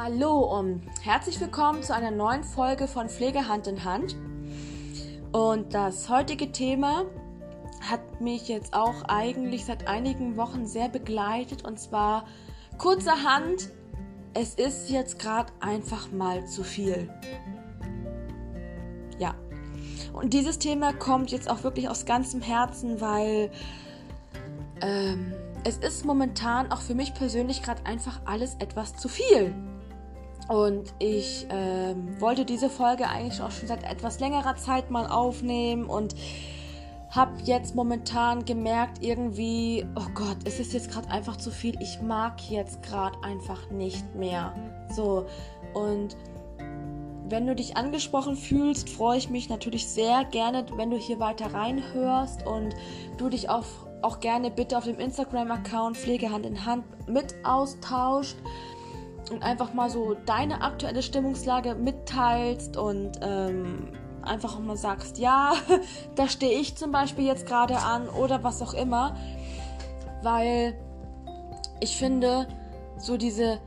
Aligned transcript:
Hallo 0.00 0.56
und 0.56 0.82
herzlich 1.02 1.40
willkommen 1.40 1.82
zu 1.82 1.92
einer 1.92 2.12
neuen 2.12 2.44
Folge 2.44 2.86
von 2.86 3.08
Pflege 3.08 3.48
Hand 3.48 3.66
in 3.66 3.82
Hand. 3.82 4.14
Und 5.32 5.74
das 5.74 6.08
heutige 6.08 6.52
Thema 6.52 7.04
hat 7.80 8.20
mich 8.20 8.46
jetzt 8.46 8.74
auch 8.74 9.02
eigentlich 9.08 9.64
seit 9.64 9.88
einigen 9.88 10.36
Wochen 10.36 10.66
sehr 10.66 10.88
begleitet 10.88 11.64
und 11.64 11.80
zwar 11.80 12.26
kurzerhand, 12.78 13.70
es 14.34 14.54
ist 14.54 14.88
jetzt 14.88 15.18
gerade 15.18 15.52
einfach 15.58 16.12
mal 16.12 16.46
zu 16.46 16.62
viel. 16.62 17.10
Ja. 19.18 19.34
Und 20.12 20.32
dieses 20.32 20.60
Thema 20.60 20.92
kommt 20.92 21.32
jetzt 21.32 21.50
auch 21.50 21.64
wirklich 21.64 21.88
aus 21.88 22.06
ganzem 22.06 22.40
Herzen, 22.40 23.00
weil 23.00 23.50
ähm, 24.80 25.34
es 25.64 25.78
ist 25.78 26.04
momentan 26.04 26.70
auch 26.70 26.82
für 26.82 26.94
mich 26.94 27.14
persönlich 27.14 27.64
gerade 27.64 27.84
einfach 27.84 28.20
alles 28.26 28.54
etwas 28.60 28.94
zu 28.94 29.08
viel. 29.08 29.52
Und 30.48 30.94
ich 30.98 31.46
ähm, 31.50 32.18
wollte 32.20 32.46
diese 32.46 32.70
Folge 32.70 33.06
eigentlich 33.06 33.40
auch 33.42 33.50
schon 33.50 33.68
seit 33.68 33.84
etwas 33.84 34.18
längerer 34.18 34.56
Zeit 34.56 34.90
mal 34.90 35.06
aufnehmen 35.06 35.84
und 35.84 36.14
habe 37.10 37.32
jetzt 37.44 37.74
momentan 37.74 38.44
gemerkt, 38.44 39.02
irgendwie, 39.02 39.86
oh 39.94 40.08
Gott, 40.14 40.38
es 40.44 40.58
ist 40.58 40.72
jetzt 40.72 40.90
gerade 40.90 41.10
einfach 41.10 41.36
zu 41.36 41.50
viel. 41.50 41.80
Ich 41.80 42.00
mag 42.00 42.50
jetzt 42.50 42.82
gerade 42.82 43.22
einfach 43.22 43.70
nicht 43.70 44.14
mehr. 44.14 44.54
So, 44.90 45.26
und 45.74 46.16
wenn 47.28 47.46
du 47.46 47.54
dich 47.54 47.76
angesprochen 47.76 48.36
fühlst, 48.36 48.88
freue 48.88 49.18
ich 49.18 49.28
mich 49.28 49.50
natürlich 49.50 49.86
sehr 49.86 50.24
gerne, 50.24 50.64
wenn 50.76 50.90
du 50.90 50.96
hier 50.96 51.20
weiter 51.20 51.52
reinhörst 51.52 52.46
und 52.46 52.74
du 53.18 53.28
dich 53.28 53.50
auch, 53.50 53.66
auch 54.00 54.20
gerne 54.20 54.50
bitte 54.50 54.78
auf 54.78 54.84
dem 54.84 54.98
Instagram-Account 54.98 55.96
Pflegehand 55.96 56.46
in 56.46 56.64
Hand 56.64 56.84
mit 57.06 57.34
austauscht 57.44 58.36
und 59.30 59.42
einfach 59.42 59.72
mal 59.74 59.90
so 59.90 60.14
deine 60.26 60.62
aktuelle 60.62 61.02
Stimmungslage 61.02 61.74
mitteilst 61.74 62.76
und 62.76 63.12
ähm, 63.20 63.88
einfach 64.22 64.56
auch 64.56 64.60
mal 64.60 64.76
sagst, 64.76 65.18
ja, 65.18 65.54
da 66.14 66.28
stehe 66.28 66.58
ich 66.58 66.76
zum 66.76 66.92
Beispiel 66.92 67.26
jetzt 67.26 67.46
gerade 67.46 67.78
an 67.78 68.08
oder 68.08 68.44
was 68.44 68.62
auch 68.62 68.74
immer, 68.74 69.16
weil 70.22 70.74
ich 71.80 71.96
finde, 71.96 72.48
so 72.96 73.16
diese 73.16 73.60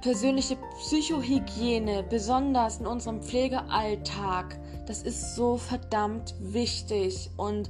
persönliche 0.00 0.56
Psychohygiene, 0.78 2.04
besonders 2.04 2.78
in 2.78 2.86
unserem 2.86 3.22
Pflegealltag, 3.22 4.56
das 4.86 5.02
ist 5.02 5.34
so 5.34 5.56
verdammt 5.56 6.34
wichtig. 6.38 7.30
Und 7.36 7.68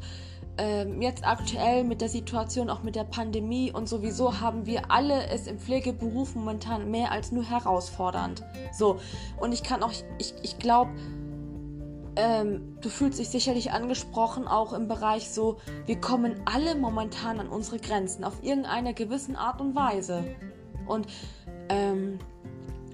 ähm, 0.58 1.02
jetzt 1.02 1.26
aktuell 1.26 1.84
mit 1.84 2.00
der 2.00 2.08
Situation, 2.08 2.70
auch 2.70 2.82
mit 2.82 2.96
der 2.96 3.04
Pandemie 3.04 3.72
und 3.72 3.88
sowieso 3.88 4.40
haben 4.40 4.66
wir 4.66 4.90
alle 4.90 5.26
es 5.28 5.46
im 5.46 5.58
Pflegeberuf 5.58 6.34
momentan 6.34 6.90
mehr 6.90 7.12
als 7.12 7.32
nur 7.32 7.44
herausfordernd. 7.44 8.42
So, 8.72 8.98
und 9.38 9.52
ich 9.52 9.62
kann 9.62 9.82
auch, 9.82 9.92
ich, 10.18 10.34
ich 10.42 10.58
glaube, 10.58 10.90
ähm, 12.16 12.78
du 12.80 12.88
fühlst 12.88 13.18
dich 13.18 13.28
sicherlich 13.28 13.72
angesprochen, 13.72 14.48
auch 14.48 14.72
im 14.72 14.88
Bereich 14.88 15.30
so, 15.30 15.58
wir 15.84 16.00
kommen 16.00 16.40
alle 16.46 16.74
momentan 16.74 17.38
an 17.38 17.48
unsere 17.48 17.78
Grenzen, 17.78 18.24
auf 18.24 18.42
irgendeine 18.42 18.94
gewissen 18.94 19.36
Art 19.36 19.60
und 19.60 19.74
Weise. 19.74 20.24
Und, 20.86 21.06
ähm, 21.68 22.18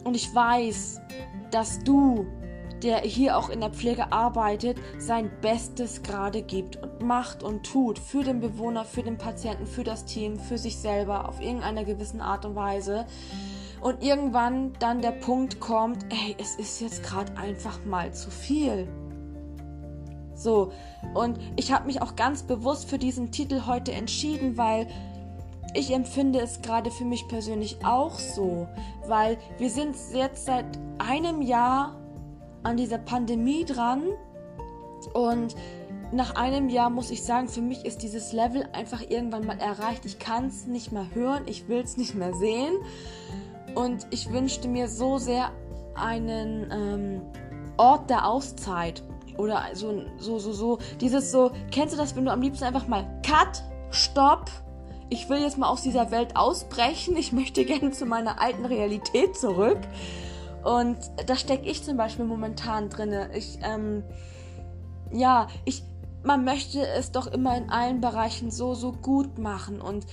und 0.02 0.16
ich 0.16 0.34
weiß, 0.34 1.00
dass 1.52 1.78
du 1.84 2.26
der 2.82 2.98
hier 2.98 3.38
auch 3.38 3.48
in 3.48 3.60
der 3.60 3.70
Pflege 3.70 4.12
arbeitet, 4.12 4.78
sein 4.98 5.30
Bestes 5.40 6.02
gerade 6.02 6.42
gibt 6.42 6.76
und 6.76 7.02
macht 7.02 7.42
und 7.42 7.64
tut 7.64 7.98
für 7.98 8.24
den 8.24 8.40
Bewohner, 8.40 8.84
für 8.84 9.02
den 9.02 9.18
Patienten, 9.18 9.66
für 9.66 9.84
das 9.84 10.04
Team, 10.04 10.38
für 10.38 10.58
sich 10.58 10.76
selber 10.78 11.28
auf 11.28 11.40
irgendeiner 11.40 11.84
gewissen 11.84 12.20
Art 12.20 12.44
und 12.44 12.54
Weise. 12.54 13.06
Und 13.80 14.02
irgendwann 14.02 14.72
dann 14.78 15.02
der 15.02 15.10
Punkt 15.10 15.58
kommt, 15.58 16.04
ey, 16.10 16.36
es 16.38 16.54
ist 16.56 16.80
jetzt 16.80 17.02
gerade 17.02 17.36
einfach 17.36 17.84
mal 17.84 18.12
zu 18.12 18.30
viel. 18.30 18.86
So, 20.34 20.72
und 21.14 21.38
ich 21.56 21.72
habe 21.72 21.86
mich 21.86 22.02
auch 22.02 22.16
ganz 22.16 22.42
bewusst 22.42 22.88
für 22.88 22.98
diesen 22.98 23.30
Titel 23.32 23.62
heute 23.66 23.92
entschieden, 23.92 24.56
weil 24.56 24.88
ich 25.74 25.92
empfinde 25.92 26.40
es 26.40 26.62
gerade 26.62 26.90
für 26.90 27.04
mich 27.04 27.26
persönlich 27.28 27.84
auch 27.84 28.18
so, 28.18 28.68
weil 29.06 29.38
wir 29.58 29.70
sind 29.70 29.96
jetzt 30.12 30.44
seit 30.44 30.66
einem 30.98 31.42
Jahr 31.42 32.01
an 32.62 32.76
dieser 32.76 32.98
Pandemie 32.98 33.64
dran 33.64 34.02
und 35.12 35.54
nach 36.12 36.34
einem 36.34 36.68
Jahr 36.68 36.90
muss 36.90 37.10
ich 37.10 37.24
sagen, 37.24 37.48
für 37.48 37.62
mich 37.62 37.84
ist 37.84 38.02
dieses 38.02 38.32
Level 38.32 38.68
einfach 38.72 39.00
irgendwann 39.08 39.46
mal 39.46 39.58
erreicht. 39.58 40.04
Ich 40.04 40.18
kann 40.18 40.46
es 40.46 40.66
nicht 40.66 40.92
mehr 40.92 41.06
hören, 41.14 41.44
ich 41.46 41.68
will 41.68 41.80
es 41.80 41.96
nicht 41.96 42.14
mehr 42.14 42.34
sehen. 42.34 42.74
Und 43.74 44.06
ich 44.10 44.30
wünschte 44.30 44.68
mir 44.68 44.88
so 44.88 45.16
sehr 45.16 45.50
einen 45.94 46.70
ähm, 46.70 47.22
Ort 47.78 48.10
der 48.10 48.28
Auszeit. 48.28 49.02
Oder 49.38 49.64
so, 49.72 50.02
so, 50.18 50.38
so, 50.38 50.52
so. 50.52 50.78
Dieses 51.00 51.32
so, 51.32 51.52
kennst 51.70 51.94
du 51.94 51.98
das, 51.98 52.14
wenn 52.14 52.26
du 52.26 52.30
am 52.30 52.42
liebsten 52.42 52.64
einfach 52.64 52.86
mal 52.86 53.06
Cut, 53.26 53.62
Stopp, 53.90 54.50
ich 55.08 55.28
will 55.30 55.40
jetzt 55.40 55.56
mal 55.56 55.68
aus 55.68 55.82
dieser 55.82 56.10
Welt 56.10 56.36
ausbrechen, 56.36 57.16
ich 57.16 57.32
möchte 57.32 57.64
gerne 57.64 57.90
zu 57.92 58.04
meiner 58.04 58.40
alten 58.40 58.66
Realität 58.66 59.36
zurück. 59.36 59.80
Und 60.64 60.98
da 61.26 61.36
stecke 61.36 61.68
ich 61.68 61.82
zum 61.82 61.96
Beispiel 61.96 62.24
momentan 62.24 62.88
drin. 62.88 63.14
Ich, 63.34 63.58
ähm, 63.62 64.04
ja, 65.12 65.48
ich, 65.64 65.82
man 66.22 66.44
möchte 66.44 66.86
es 66.86 67.12
doch 67.12 67.26
immer 67.26 67.56
in 67.56 67.70
allen 67.70 68.00
Bereichen 68.00 68.50
so, 68.50 68.74
so 68.74 68.92
gut 68.92 69.38
machen 69.38 69.80
und 69.80 70.06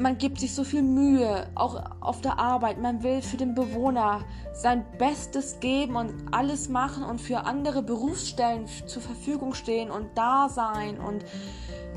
man 0.00 0.16
gibt 0.16 0.40
sich 0.40 0.54
so 0.54 0.64
viel 0.64 0.82
Mühe, 0.82 1.46
auch 1.54 1.82
auf 2.00 2.22
der 2.22 2.38
Arbeit. 2.38 2.80
Man 2.80 3.02
will 3.02 3.20
für 3.20 3.36
den 3.36 3.54
Bewohner 3.54 4.24
sein 4.54 4.84
Bestes 4.98 5.60
geben 5.60 5.96
und 5.96 6.12
alles 6.32 6.68
machen 6.68 7.04
und 7.04 7.20
für 7.20 7.44
andere 7.44 7.82
Berufsstellen 7.82 8.66
zur 8.86 9.02
Verfügung 9.02 9.52
stehen 9.52 9.90
und 9.90 10.08
da 10.14 10.48
sein 10.48 10.98
und 10.98 11.24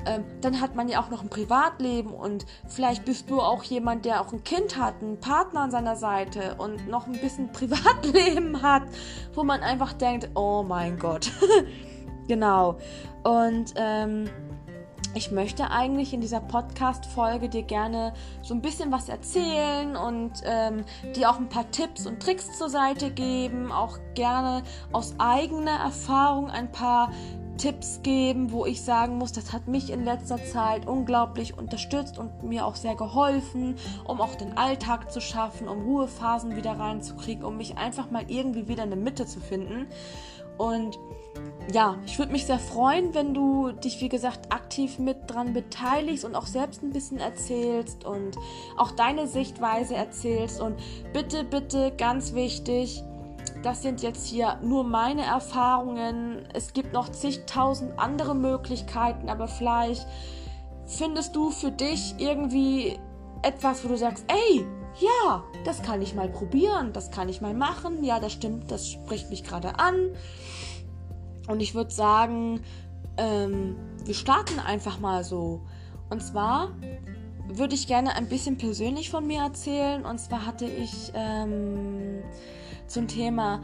ähm, 0.06 0.24
dann 0.42 0.60
hat 0.62 0.76
man 0.76 0.88
ja 0.88 1.02
auch 1.02 1.10
noch 1.10 1.24
ein 1.24 1.30
Privatleben 1.30 2.14
und 2.14 2.46
vielleicht 2.68 3.06
bist 3.06 3.30
du 3.30 3.42
auch 3.42 3.64
jemand, 3.64 4.06
der 4.06 4.22
auch 4.22 4.32
ein 4.34 4.44
Kind 4.44 4.78
hat, 4.78 4.96
einen 5.02 5.20
Partner 5.20 5.62
an 5.62 5.72
seiner 5.72 5.96
Seite 5.96 6.56
und 6.58 6.88
noch 6.88 7.08
ein 7.08 7.14
bisschen 7.14 7.52
Privatleben 7.54 8.62
hat, 8.62 8.84
wo 9.34 9.44
man 9.44 9.62
einfach 9.62 9.94
denkt, 9.94 10.30
oh 10.36 10.64
mein 10.64 10.98
Gott. 10.98 11.32
genau. 12.28 12.78
Und 13.24 13.74
ähm, 13.76 14.30
ich 15.16 15.32
möchte 15.32 15.70
eigentlich 15.70 16.14
in 16.14 16.22
dieser 16.22 16.40
Podcast-Folge 16.40 17.48
dir 17.48 17.62
gerne 17.62 18.14
so 18.42 18.56
ein 18.56 18.62
bisschen 18.62 18.92
was 18.92 19.10
erzählen 19.10 19.96
und 19.96 20.32
ähm, 20.44 20.84
dir 21.16 21.30
auch 21.30 21.38
ein 21.38 21.50
paar 21.50 21.70
Tipps 21.70 22.08
und 22.08 22.20
Tricks 22.20 22.58
zur 22.58 22.70
Seite 22.70 23.12
geben, 23.12 23.72
auch 23.72 24.00
gerne 24.16 24.64
aus 24.92 25.14
eigener 25.20 25.80
Erfahrung 25.80 26.50
ein 26.50 26.72
paar 26.72 27.12
Tipps 27.58 28.02
geben, 28.04 28.52
wo 28.52 28.66
ich 28.66 28.82
sagen 28.82 29.18
muss, 29.18 29.32
das 29.32 29.54
hat 29.54 29.68
mich 29.68 29.92
in 29.92 30.04
letzter 30.04 30.44
Zeit 30.44 30.88
unglaublich 30.88 31.58
unterstützt 31.58 32.18
und 32.18 32.44
mir 32.44 32.66
auch 32.66 32.76
sehr 32.76 32.96
geholfen, 32.96 33.76
um 34.06 34.22
auch 34.22 34.36
den 34.36 34.58
Alltag 34.58 35.12
zu 35.12 35.22
schaffen, 35.22 35.68
um 35.68 35.82
Ruhephasen 35.84 36.56
wieder 36.56 36.80
reinzukriegen, 36.80 37.44
um 37.44 37.58
mich 37.58 37.78
einfach 37.78 38.12
mal 38.12 38.26
irgendwie 38.28 38.68
wieder 38.68 38.84
in 38.84 38.90
der 38.90 39.00
Mitte 39.00 39.26
zu 39.26 39.40
finden. 39.40 39.88
Und 40.58 41.00
ja, 41.72 41.98
ich 42.06 42.20
würde 42.20 42.32
mich 42.32 42.46
sehr 42.46 42.60
freuen, 42.60 43.14
wenn 43.14 43.34
du 43.34 43.72
dich, 43.72 44.02
wie 44.02 44.10
gesagt, 44.10 44.54
aktiv 44.54 45.00
mit 45.00 45.18
dran 45.28 45.54
beteiligst 45.54 46.26
und 46.26 46.36
auch 46.36 46.46
selbst 46.46 46.84
ein 46.84 46.92
bisschen 46.92 47.20
erzählst 47.20 48.06
und 48.06 48.38
auch 48.78 48.92
deine 48.92 49.28
Sichtweise 49.28 49.96
erzählst. 49.96 50.62
Und 50.62 50.76
bitte, 51.14 51.44
bitte, 51.44 51.92
ganz 51.98 52.34
wichtig, 52.34 53.04
das 53.64 53.82
sind 53.82 54.02
jetzt 54.02 54.28
hier 54.28 54.60
nur 54.62 54.84
meine 54.84 55.24
Erfahrungen. 55.24 56.46
Es 56.54 56.74
gibt 56.74 56.94
noch 56.94 57.10
zigtausend 57.10 57.98
andere 57.98 58.36
Möglichkeiten, 58.36 59.30
aber 59.30 59.48
vielleicht 59.48 60.06
findest 60.86 61.36
du 61.36 61.50
für 61.50 61.72
dich 61.72 62.16
irgendwie 62.18 63.00
etwas, 63.42 63.84
wo 63.84 63.88
du 63.88 63.98
sagst, 63.98 64.26
ey, 64.28 64.66
ja, 65.00 65.44
das 65.66 65.82
kann 65.82 66.02
ich 66.02 66.14
mal 66.14 66.30
probieren, 66.30 66.94
das 66.94 67.10
kann 67.10 67.30
ich 67.30 67.42
mal 67.42 67.54
machen, 67.54 68.04
ja, 68.04 68.20
das 68.20 68.34
stimmt, 68.34 68.70
das 68.70 68.90
spricht 68.90 69.30
mich 69.30 69.44
gerade 69.44 69.80
an. 69.80 70.12
Und 71.48 71.62
ich 71.62 71.74
würde 71.74 71.92
sagen, 71.92 72.62
ähm, 73.18 73.76
wir 74.04 74.14
starten 74.14 74.60
einfach 74.60 75.00
mal 75.00 75.24
so. 75.24 75.62
Und 76.10 76.22
zwar 76.22 76.72
würde 77.48 77.76
ich 77.76 77.88
gerne 77.88 78.16
ein 78.16 78.28
bisschen 78.28 78.58
persönlich 78.58 79.10
von 79.10 79.26
mir 79.26 79.42
erzählen. 79.42 80.06
Und 80.06 80.20
zwar 80.20 80.46
hatte 80.46 80.66
ich 80.66 81.12
ähm, 81.16 82.24
zum 82.88 83.08
Thema 83.08 83.62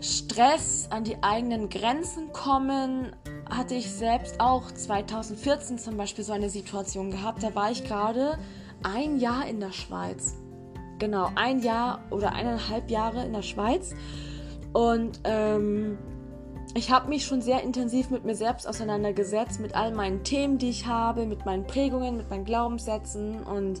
Stress 0.00 0.88
an 0.90 1.04
die 1.04 1.22
eigenen 1.22 1.68
Grenzen 1.68 2.32
kommen, 2.32 3.12
hatte 3.50 3.74
ich 3.74 3.90
selbst 3.90 4.40
auch 4.40 4.70
2014 4.70 5.78
zum 5.78 5.96
Beispiel 5.96 6.24
so 6.24 6.32
eine 6.32 6.50
Situation 6.50 7.10
gehabt. 7.10 7.42
Da 7.42 7.54
war 7.54 7.70
ich 7.70 7.84
gerade 7.84 8.38
ein 8.82 9.18
Jahr 9.18 9.46
in 9.46 9.58
der 9.60 9.72
Schweiz. 9.72 10.36
Genau, 10.98 11.30
ein 11.34 11.60
Jahr 11.60 12.00
oder 12.10 12.32
eineinhalb 12.32 12.90
Jahre 12.90 13.24
in 13.24 13.32
der 13.32 13.42
Schweiz. 13.42 13.94
Und 14.72 15.20
ähm, 15.24 15.98
ich 16.74 16.90
habe 16.90 17.08
mich 17.08 17.24
schon 17.24 17.40
sehr 17.40 17.62
intensiv 17.62 18.10
mit 18.10 18.24
mir 18.24 18.34
selbst 18.34 18.68
auseinandergesetzt, 18.68 19.60
mit 19.60 19.74
all 19.74 19.92
meinen 19.92 20.22
Themen, 20.22 20.58
die 20.58 20.70
ich 20.70 20.86
habe, 20.86 21.26
mit 21.26 21.44
meinen 21.44 21.66
Prägungen, 21.66 22.16
mit 22.16 22.30
meinen 22.30 22.44
Glaubenssätzen 22.44 23.42
und 23.42 23.80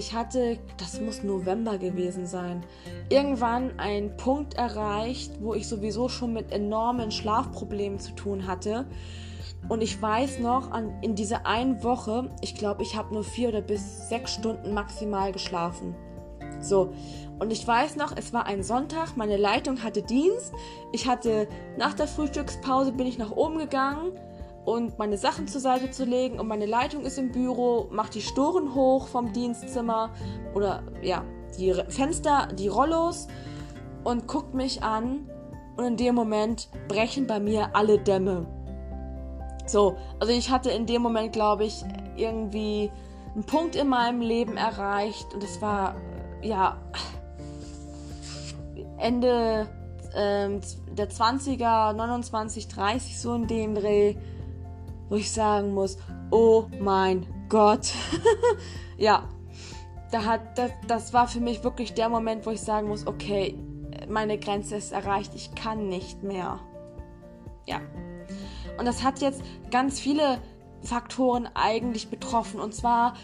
ich 0.00 0.14
hatte, 0.14 0.58
das 0.78 0.98
muss 0.98 1.22
November 1.22 1.76
gewesen 1.76 2.26
sein, 2.26 2.64
irgendwann 3.10 3.78
einen 3.78 4.16
Punkt 4.16 4.54
erreicht, 4.54 5.32
wo 5.42 5.52
ich 5.52 5.68
sowieso 5.68 6.08
schon 6.08 6.32
mit 6.32 6.52
enormen 6.52 7.10
Schlafproblemen 7.10 8.00
zu 8.00 8.12
tun 8.12 8.46
hatte. 8.46 8.86
Und 9.68 9.82
ich 9.82 10.00
weiß 10.00 10.38
noch, 10.38 10.70
an, 10.70 11.02
in 11.02 11.16
dieser 11.16 11.44
einen 11.44 11.84
Woche, 11.84 12.30
ich 12.40 12.54
glaube, 12.54 12.82
ich 12.82 12.96
habe 12.96 13.12
nur 13.12 13.24
vier 13.24 13.50
oder 13.50 13.60
bis 13.60 14.08
sechs 14.08 14.32
Stunden 14.32 14.72
maximal 14.72 15.32
geschlafen. 15.32 15.94
So, 16.62 16.94
und 17.38 17.52
ich 17.52 17.66
weiß 17.66 17.96
noch, 17.96 18.16
es 18.16 18.32
war 18.32 18.46
ein 18.46 18.62
Sonntag, 18.62 19.18
meine 19.18 19.36
Leitung 19.36 19.82
hatte 19.82 20.00
Dienst. 20.00 20.54
Ich 20.92 21.06
hatte 21.06 21.46
nach 21.76 21.92
der 21.92 22.06
Frühstückspause 22.06 22.92
bin 22.92 23.06
ich 23.06 23.18
nach 23.18 23.32
oben 23.32 23.58
gegangen 23.58 24.12
und 24.64 24.98
meine 24.98 25.16
Sachen 25.16 25.48
zur 25.48 25.60
Seite 25.60 25.90
zu 25.90 26.04
legen 26.04 26.38
und 26.38 26.46
meine 26.46 26.66
Leitung 26.66 27.04
ist 27.04 27.18
im 27.18 27.32
Büro, 27.32 27.88
macht 27.90 28.14
die 28.14 28.20
Storen 28.20 28.74
hoch 28.74 29.08
vom 29.08 29.32
Dienstzimmer 29.32 30.10
oder 30.54 30.82
ja, 31.02 31.24
die 31.58 31.74
Fenster, 31.88 32.48
die 32.54 32.68
Rollos 32.68 33.26
und 34.04 34.26
guckt 34.26 34.54
mich 34.54 34.82
an 34.82 35.28
und 35.76 35.84
in 35.84 35.96
dem 35.96 36.14
Moment 36.14 36.68
brechen 36.88 37.26
bei 37.26 37.40
mir 37.40 37.74
alle 37.74 37.98
Dämme. 37.98 38.46
So, 39.66 39.96
also 40.18 40.32
ich 40.32 40.50
hatte 40.50 40.70
in 40.70 40.86
dem 40.86 41.02
Moment, 41.02 41.32
glaube 41.32 41.64
ich, 41.64 41.84
irgendwie 42.16 42.90
einen 43.34 43.44
Punkt 43.44 43.76
in 43.76 43.88
meinem 43.88 44.20
Leben 44.20 44.56
erreicht 44.56 45.32
und 45.32 45.42
es 45.44 45.62
war 45.62 45.94
ja 46.42 46.76
Ende 48.98 49.68
ähm, 50.14 50.60
der 50.92 51.08
20er, 51.08 51.92
29, 51.92 52.68
30 52.68 53.18
so 53.18 53.34
in 53.34 53.46
dem 53.46 53.74
Dreh 53.74 54.16
wo 55.10 55.16
ich 55.16 55.30
sagen 55.30 55.74
muss, 55.74 55.98
oh 56.30 56.64
mein 56.80 57.26
Gott. 57.50 57.92
ja, 58.96 59.28
da 60.10 60.24
hat, 60.24 60.56
das, 60.56 60.70
das 60.86 61.12
war 61.12 61.28
für 61.28 61.40
mich 61.40 61.62
wirklich 61.62 61.92
der 61.92 62.08
Moment, 62.08 62.46
wo 62.46 62.50
ich 62.50 62.62
sagen 62.62 62.88
muss, 62.88 63.06
okay, 63.06 63.58
meine 64.08 64.38
Grenze 64.38 64.76
ist 64.76 64.92
erreicht, 64.92 65.32
ich 65.34 65.54
kann 65.54 65.88
nicht 65.88 66.22
mehr. 66.22 66.60
Ja. 67.66 67.80
Und 68.78 68.86
das 68.86 69.04
hat 69.04 69.20
jetzt 69.20 69.42
ganz 69.70 70.00
viele 70.00 70.38
Faktoren 70.82 71.48
eigentlich 71.54 72.08
betroffen. 72.08 72.60
Und 72.60 72.74
zwar 72.74 73.14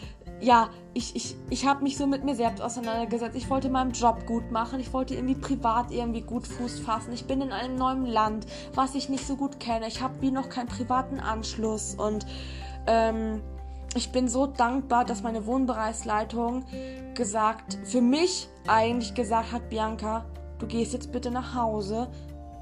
ja, 0.40 0.68
ich, 0.92 1.16
ich, 1.16 1.36
ich 1.50 1.66
habe 1.66 1.82
mich 1.82 1.96
so 1.96 2.06
mit 2.06 2.24
mir 2.24 2.34
selbst 2.34 2.60
auseinandergesetzt. 2.60 3.36
Ich 3.36 3.48
wollte 3.48 3.68
meinen 3.70 3.92
Job 3.92 4.26
gut 4.26 4.50
machen. 4.50 4.80
Ich 4.80 4.92
wollte 4.92 5.14
irgendwie 5.14 5.34
privat 5.34 5.90
irgendwie 5.90 6.20
gut 6.20 6.46
Fuß 6.46 6.80
fassen. 6.80 7.12
Ich 7.12 7.26
bin 7.26 7.40
in 7.40 7.52
einem 7.52 7.76
neuen 7.76 8.06
Land, 8.06 8.46
was 8.74 8.94
ich 8.94 9.08
nicht 9.08 9.26
so 9.26 9.36
gut 9.36 9.60
kenne. 9.60 9.86
Ich 9.88 10.02
habe 10.02 10.20
wie 10.20 10.30
noch 10.30 10.48
keinen 10.48 10.68
privaten 10.68 11.20
Anschluss. 11.20 11.94
Und 11.94 12.26
ähm, 12.86 13.40
ich 13.94 14.12
bin 14.12 14.28
so 14.28 14.46
dankbar, 14.46 15.04
dass 15.04 15.22
meine 15.22 15.46
Wohnbereichsleitung 15.46 16.64
gesagt, 17.14 17.78
für 17.84 18.02
mich 18.02 18.48
eigentlich 18.66 19.14
gesagt 19.14 19.52
hat, 19.52 19.70
Bianca, 19.70 20.26
du 20.58 20.66
gehst 20.66 20.92
jetzt 20.92 21.12
bitte 21.12 21.30
nach 21.30 21.54
Hause. 21.54 22.08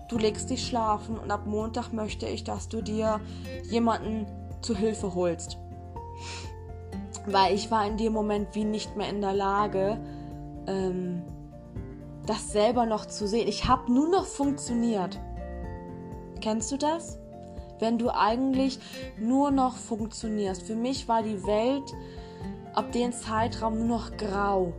Du 0.08 0.18
legst 0.18 0.50
dich 0.50 0.64
schlafen 0.64 1.18
und 1.18 1.30
ab 1.30 1.46
Montag 1.46 1.92
möchte 1.92 2.26
ich, 2.26 2.44
dass 2.44 2.68
du 2.68 2.82
dir 2.82 3.20
jemanden 3.64 4.26
zu 4.60 4.76
Hilfe 4.76 5.14
holst 5.14 5.58
weil 7.26 7.54
ich 7.54 7.70
war 7.70 7.86
in 7.86 7.96
dem 7.96 8.12
Moment 8.12 8.54
wie 8.54 8.64
nicht 8.64 8.96
mehr 8.96 9.08
in 9.08 9.20
der 9.20 9.32
Lage, 9.32 9.98
ähm, 10.66 11.22
das 12.26 12.52
selber 12.52 12.86
noch 12.86 13.06
zu 13.06 13.26
sehen. 13.26 13.48
Ich 13.48 13.66
habe 13.66 13.92
nur 13.92 14.08
noch 14.08 14.26
funktioniert. 14.26 15.20
Kennst 16.40 16.72
du 16.72 16.76
das? 16.76 17.18
Wenn 17.78 17.98
du 17.98 18.10
eigentlich 18.10 18.78
nur 19.18 19.50
noch 19.50 19.76
funktionierst. 19.76 20.62
Für 20.62 20.76
mich 20.76 21.08
war 21.08 21.22
die 21.22 21.44
Welt 21.44 21.94
ab 22.74 22.92
dem 22.92 23.12
Zeitraum 23.12 23.78
nur 23.78 23.98
noch 23.98 24.16
grau. 24.16 24.72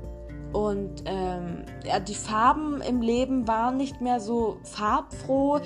Und 0.56 1.04
ähm, 1.04 1.66
ja, 1.86 2.00
die 2.00 2.16
Farben 2.16 2.80
im 2.80 3.02
Leben 3.02 3.46
waren 3.46 3.76
nicht 3.76 4.00
mehr 4.00 4.22
so 4.22 4.56
farbfroh. 4.64 5.60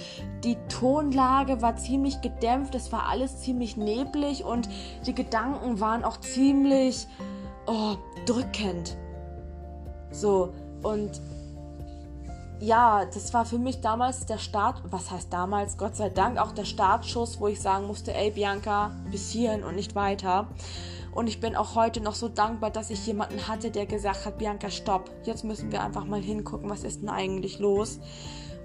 Die 0.43 0.57
Tonlage 0.67 1.61
war 1.61 1.75
ziemlich 1.75 2.21
gedämpft. 2.21 2.73
Es 2.73 2.91
war 2.91 3.07
alles 3.07 3.39
ziemlich 3.41 3.77
neblig 3.77 4.43
und 4.43 4.67
die 5.05 5.13
Gedanken 5.13 5.79
waren 5.79 6.03
auch 6.03 6.17
ziemlich 6.17 7.05
oh, 7.67 7.97
drückend. 8.25 8.97
So, 10.09 10.55
und 10.81 11.21
ja, 12.59 13.05
das 13.05 13.31
war 13.31 13.45
für 13.45 13.59
mich 13.59 13.81
damals 13.81 14.25
der 14.25 14.39
Start, 14.39 14.81
was 14.85 15.11
heißt 15.11 15.31
damals, 15.31 15.77
Gott 15.77 15.97
sei 15.97 16.09
Dank 16.09 16.39
auch 16.39 16.51
der 16.51 16.65
Startschuss, 16.65 17.39
wo 17.39 17.47
ich 17.47 17.61
sagen 17.61 17.85
musste, 17.85 18.15
ey 18.15 18.31
Bianca, 18.31 18.89
bis 19.11 19.29
hierhin 19.29 19.63
und 19.63 19.75
nicht 19.75 19.93
weiter. 19.93 20.47
Und 21.13 21.27
ich 21.27 21.39
bin 21.39 21.55
auch 21.55 21.75
heute 21.75 22.01
noch 22.01 22.15
so 22.15 22.29
dankbar, 22.29 22.71
dass 22.71 22.89
ich 22.89 23.05
jemanden 23.05 23.47
hatte, 23.47 23.71
der 23.71 23.85
gesagt 23.85 24.25
hat, 24.25 24.37
Bianca, 24.37 24.69
stopp, 24.69 25.09
jetzt 25.23 25.43
müssen 25.43 25.71
wir 25.71 25.81
einfach 25.81 26.05
mal 26.05 26.21
hingucken, 26.21 26.69
was 26.69 26.83
ist 26.83 27.01
denn 27.01 27.09
eigentlich 27.09 27.59
los. 27.59 27.99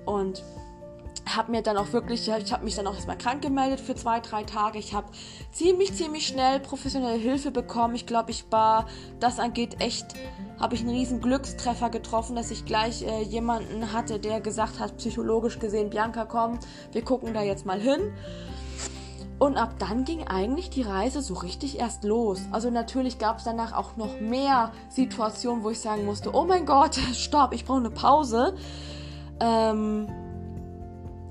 Und 0.05 0.43
habe 1.27 1.51
mir 1.51 1.63
dann 1.63 1.77
auch 1.77 1.93
wirklich, 1.93 2.29
ich 2.29 2.53
habe 2.53 2.65
mich 2.65 2.75
dann 2.75 2.87
auch 2.87 2.95
erstmal 2.95 3.17
krank 3.17 3.43
gemeldet 3.43 3.81
für 3.81 3.95
zwei, 3.95 4.21
drei 4.21 4.45
Tage. 4.45 4.79
Ich 4.79 4.95
habe 4.95 5.09
ziemlich, 5.53 5.95
ziemlich 5.95 6.27
schnell 6.27 6.61
professionelle 6.61 7.19
Hilfe 7.19 7.51
bekommen. 7.51 7.95
Ich 7.95 8.07
glaube, 8.07 8.31
ich 8.31 8.45
war, 8.51 8.87
das 9.21 9.39
angeht, 9.39 9.81
echt, 9.81 10.07
habe 10.61 10.75
ich 10.75 10.83
einen 10.83 10.91
riesen 10.91 11.21
Glückstreffer 11.21 11.91
getroffen, 11.91 12.37
dass 12.37 12.51
ich 12.51 12.65
gleich 12.65 13.03
äh, 13.03 13.23
jemanden 13.23 13.93
hatte, 13.93 14.19
der 14.19 14.41
gesagt 14.41 14.79
hat, 14.79 14.99
psychologisch 14.99 15.59
gesehen, 15.59 15.91
Bianca, 15.91 16.25
komm, 16.27 16.59
wir 16.93 17.03
gucken 17.03 17.33
da 17.33 17.43
jetzt 17.43 17.65
mal 17.65 17.81
hin. 17.81 18.13
Und 19.45 19.59
ab 19.59 19.75
dann 19.79 20.05
ging 20.05 20.27
eigentlich 20.27 20.71
die 20.71 20.81
Reise 20.81 21.21
so 21.21 21.35
richtig 21.35 21.79
erst 21.79 22.03
los. 22.03 22.41
Also 22.51 22.71
natürlich 22.71 23.19
gab 23.19 23.37
es 23.37 23.45
danach 23.45 23.75
auch 23.75 23.99
noch 23.99 24.19
mehr 24.19 24.73
Situationen, 24.89 25.63
wo 25.63 25.69
ich 25.69 25.81
sagen 25.81 26.07
musste, 26.07 26.35
oh 26.35 26.45
mein 26.45 26.65
Gott, 26.65 26.95
stopp, 27.13 27.53
ich 27.53 27.67
brauche 27.67 27.81
eine 27.81 27.91
Pause. 27.91 28.55
Ähm, 29.41 30.07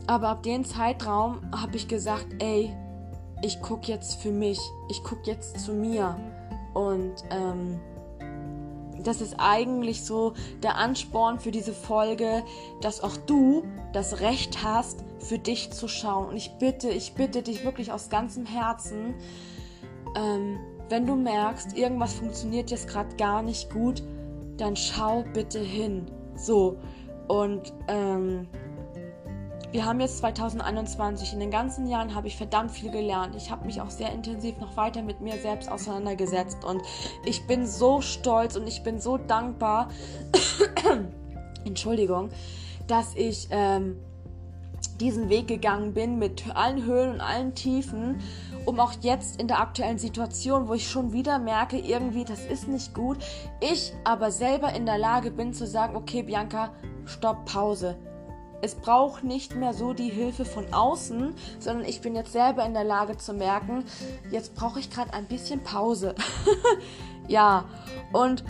aber 0.05 0.27
ab 0.27 0.43
dem 0.43 0.63
Zeitraum 0.63 1.41
habe 1.59 1.75
ich 1.75 1.87
gesagt, 1.87 2.27
ey, 2.37 2.71
ich 3.41 3.63
gucke 3.63 3.87
jetzt 3.87 4.21
für 4.21 4.31
mich, 4.31 4.59
ich 4.89 5.03
gucke 5.03 5.23
jetzt 5.23 5.61
zu 5.61 5.73
mir. 5.73 6.15
Und 6.75 7.15
ähm, 7.31 7.79
das 9.03 9.21
ist 9.21 9.35
eigentlich 9.37 10.03
so 10.03 10.33
der 10.61 10.77
Ansporn 10.77 11.39
für 11.39 11.51
diese 11.51 11.73
Folge, 11.73 12.43
dass 12.81 13.01
auch 13.01 13.17
du 13.17 13.63
das 13.93 14.19
Recht 14.19 14.63
hast, 14.63 15.03
für 15.19 15.39
dich 15.39 15.71
zu 15.71 15.87
schauen. 15.87 16.29
Und 16.29 16.35
ich 16.35 16.51
bitte, 16.59 16.89
ich 16.89 17.13
bitte 17.13 17.41
dich 17.41 17.63
wirklich 17.63 17.91
aus 17.91 18.09
ganzem 18.09 18.45
Herzen, 18.45 19.15
ähm, 20.15 20.59
wenn 20.89 21.05
du 21.05 21.15
merkst, 21.15 21.77
irgendwas 21.77 22.13
funktioniert 22.13 22.69
jetzt 22.69 22.87
gerade 22.87 23.15
gar 23.15 23.41
nicht 23.41 23.71
gut, 23.71 24.03
dann 24.57 24.75
schau 24.75 25.23
bitte 25.33 25.59
hin. 25.59 26.05
So. 26.35 26.77
Und 27.27 27.73
ähm, 27.87 28.47
wir 29.73 29.85
haben 29.85 29.99
jetzt 29.99 30.19
2021. 30.19 31.33
In 31.33 31.39
den 31.39 31.49
ganzen 31.49 31.87
Jahren 31.87 32.13
habe 32.13 32.27
ich 32.27 32.37
verdammt 32.37 32.71
viel 32.71 32.91
gelernt. 32.91 33.35
Ich 33.35 33.49
habe 33.49 33.65
mich 33.65 33.81
auch 33.81 33.89
sehr 33.89 34.11
intensiv 34.11 34.59
noch 34.59 34.77
weiter 34.77 35.01
mit 35.01 35.19
mir 35.19 35.37
selbst 35.37 35.69
auseinandergesetzt. 35.69 36.63
Und 36.63 36.83
ich 37.25 37.47
bin 37.47 37.65
so 37.65 37.99
stolz 37.99 38.55
und 38.55 38.67
ich 38.67 38.83
bin 38.83 38.99
so 38.99 39.17
dankbar, 39.17 39.89
Entschuldigung, 41.65 42.29
dass 42.85 43.15
ich 43.15 43.47
ähm, 43.49 43.97
diesen 44.99 45.29
Weg 45.29 45.47
gegangen 45.47 45.95
bin 45.95 46.19
mit 46.19 46.55
allen 46.55 46.85
Höhen 46.85 47.13
und 47.13 47.21
allen 47.21 47.55
Tiefen, 47.55 48.19
um 48.65 48.79
auch 48.79 48.93
jetzt 49.01 49.41
in 49.41 49.47
der 49.47 49.59
aktuellen 49.59 49.97
Situation, 49.97 50.67
wo 50.67 50.75
ich 50.75 50.87
schon 50.87 51.13
wieder 51.13 51.39
merke, 51.39 51.79
irgendwie, 51.79 52.25
das 52.25 52.45
ist 52.45 52.67
nicht 52.67 52.93
gut, 52.93 53.17
ich 53.59 53.91
aber 54.03 54.29
selber 54.29 54.71
in 54.73 54.85
der 54.85 54.99
Lage 54.99 55.31
bin 55.31 55.51
zu 55.51 55.65
sagen, 55.65 55.95
okay, 55.95 56.21
Bianca, 56.21 56.69
stopp, 57.05 57.45
Pause 57.45 57.97
es 58.63 58.75
braucht 58.75 59.25
nicht 59.25 59.55
mehr 59.55 59.73
so 59.73 59.91
die 59.91 60.09
Hilfe 60.09 60.45
von 60.45 60.73
außen, 60.73 61.35
sondern 61.59 61.85
ich 61.85 61.99
bin 61.99 62.15
jetzt 62.15 62.31
selber 62.31 62.65
in 62.65 62.73
der 62.73 62.85
Lage 62.85 63.17
zu 63.17 63.33
merken, 63.33 63.83
jetzt 64.31 64.55
brauche 64.55 64.79
ich 64.79 64.89
gerade 64.89 65.13
ein 65.13 65.25
bisschen 65.25 65.61
Pause. 65.63 66.15
ja, 67.27 67.65
und 68.13 68.45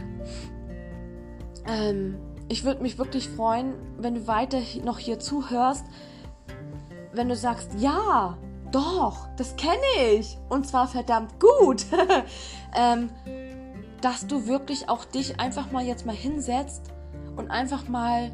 ähm, 1.67 2.19
ich 2.47 2.63
würde 2.63 2.83
mich 2.83 2.99
wirklich 2.99 3.27
freuen, 3.27 3.73
wenn 3.97 4.13
du 4.13 4.27
weiter 4.27 4.59
noch 4.83 4.99
hier 4.99 5.17
zuhörst, 5.17 5.85
wenn 7.11 7.27
du 7.27 7.35
sagst, 7.35 7.71
ja, 7.79 8.37
doch, 8.71 9.27
das 9.35 9.55
kenne 9.55 10.13
ich. 10.15 10.37
Und 10.47 10.67
zwar 10.67 10.87
verdammt 10.87 11.39
gut. 11.39 11.87
ähm, 12.75 13.09
dass 14.01 14.27
du 14.27 14.45
wirklich 14.45 14.89
auch 14.89 15.05
dich 15.05 15.39
einfach 15.39 15.71
mal 15.71 15.83
jetzt 15.83 16.05
mal 16.05 16.15
hinsetzt 16.15 16.91
und 17.35 17.49
einfach 17.49 17.87
mal 17.87 18.31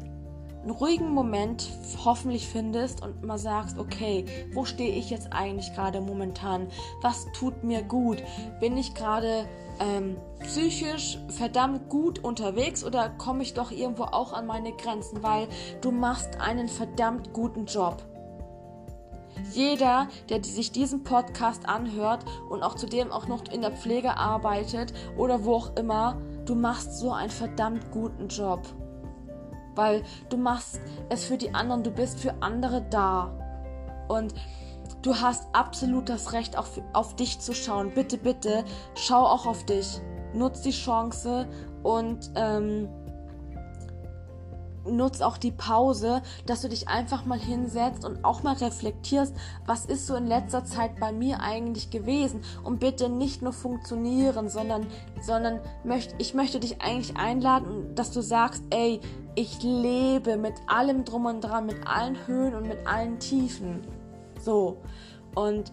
einen 0.62 0.70
ruhigen 0.70 1.14
Moment 1.14 1.68
hoffentlich 2.04 2.46
findest 2.46 3.02
und 3.02 3.22
mal 3.22 3.38
sagst, 3.38 3.78
okay, 3.78 4.24
wo 4.52 4.64
stehe 4.64 4.94
ich 4.94 5.10
jetzt 5.10 5.32
eigentlich 5.32 5.74
gerade 5.74 6.00
momentan? 6.00 6.68
Was 7.00 7.26
tut 7.32 7.64
mir 7.64 7.82
gut? 7.82 8.22
Bin 8.60 8.76
ich 8.76 8.94
gerade 8.94 9.46
ähm, 9.80 10.16
psychisch 10.40 11.18
verdammt 11.28 11.88
gut 11.88 12.22
unterwegs 12.22 12.84
oder 12.84 13.08
komme 13.08 13.42
ich 13.42 13.54
doch 13.54 13.70
irgendwo 13.70 14.04
auch 14.04 14.32
an 14.32 14.46
meine 14.46 14.72
Grenzen? 14.72 15.22
Weil 15.22 15.48
du 15.80 15.90
machst 15.90 16.40
einen 16.40 16.68
verdammt 16.68 17.32
guten 17.32 17.64
Job. 17.64 18.02
Jeder, 19.52 20.08
der 20.28 20.44
sich 20.44 20.70
diesen 20.70 21.02
Podcast 21.02 21.66
anhört 21.66 22.24
und 22.50 22.62
auch 22.62 22.74
zudem 22.74 23.10
auch 23.10 23.26
noch 23.26 23.44
in 23.50 23.62
der 23.62 23.72
Pflege 23.72 24.16
arbeitet 24.16 24.92
oder 25.16 25.44
wo 25.44 25.54
auch 25.54 25.76
immer, 25.76 26.20
du 26.44 26.54
machst 26.54 26.98
so 26.98 27.12
einen 27.12 27.30
verdammt 27.30 27.90
guten 27.90 28.28
Job. 28.28 28.60
Weil 29.74 30.02
du 30.28 30.36
machst 30.36 30.80
es 31.08 31.24
für 31.24 31.36
die 31.36 31.54
anderen, 31.54 31.82
du 31.82 31.90
bist 31.90 32.20
für 32.20 32.34
andere 32.40 32.82
da. 32.90 33.30
Und 34.08 34.34
du 35.02 35.14
hast 35.14 35.46
absolut 35.52 36.08
das 36.08 36.32
Recht, 36.32 36.56
auch 36.56 36.66
auf 36.92 37.16
dich 37.16 37.38
zu 37.40 37.54
schauen. 37.54 37.92
Bitte, 37.94 38.18
bitte, 38.18 38.64
schau 38.94 39.24
auch 39.24 39.46
auf 39.46 39.64
dich. 39.64 40.00
Nutz 40.32 40.62
die 40.62 40.70
Chance 40.70 41.48
und 41.82 42.30
ähm, 42.36 42.88
nutz 44.84 45.20
auch 45.20 45.36
die 45.36 45.50
Pause, 45.50 46.22
dass 46.46 46.62
du 46.62 46.68
dich 46.68 46.88
einfach 46.88 47.24
mal 47.24 47.38
hinsetzt 47.38 48.04
und 48.04 48.24
auch 48.24 48.42
mal 48.42 48.54
reflektierst, 48.54 49.34
was 49.66 49.84
ist 49.84 50.06
so 50.06 50.14
in 50.14 50.26
letzter 50.26 50.64
Zeit 50.64 50.98
bei 51.00 51.12
mir 51.12 51.40
eigentlich 51.40 51.90
gewesen 51.90 52.42
und 52.64 52.80
bitte 52.80 53.08
nicht 53.08 53.42
nur 53.42 53.52
funktionieren, 53.52 54.48
sondern, 54.48 54.86
sondern 55.20 55.60
möcht, 55.84 56.14
ich 56.18 56.34
möchte 56.34 56.60
dich 56.60 56.80
eigentlich 56.80 57.16
einladen, 57.16 57.94
dass 57.94 58.10
du 58.10 58.20
sagst, 58.20 58.62
ey, 58.70 59.00
ich 59.34 59.62
lebe 59.62 60.36
mit 60.36 60.54
allem 60.66 61.04
drum 61.04 61.26
und 61.26 61.40
dran, 61.40 61.66
mit 61.66 61.86
allen 61.86 62.16
Höhen 62.26 62.54
und 62.54 62.66
mit 62.66 62.86
allen 62.86 63.18
Tiefen. 63.18 63.82
So. 64.40 64.78
Und 65.34 65.70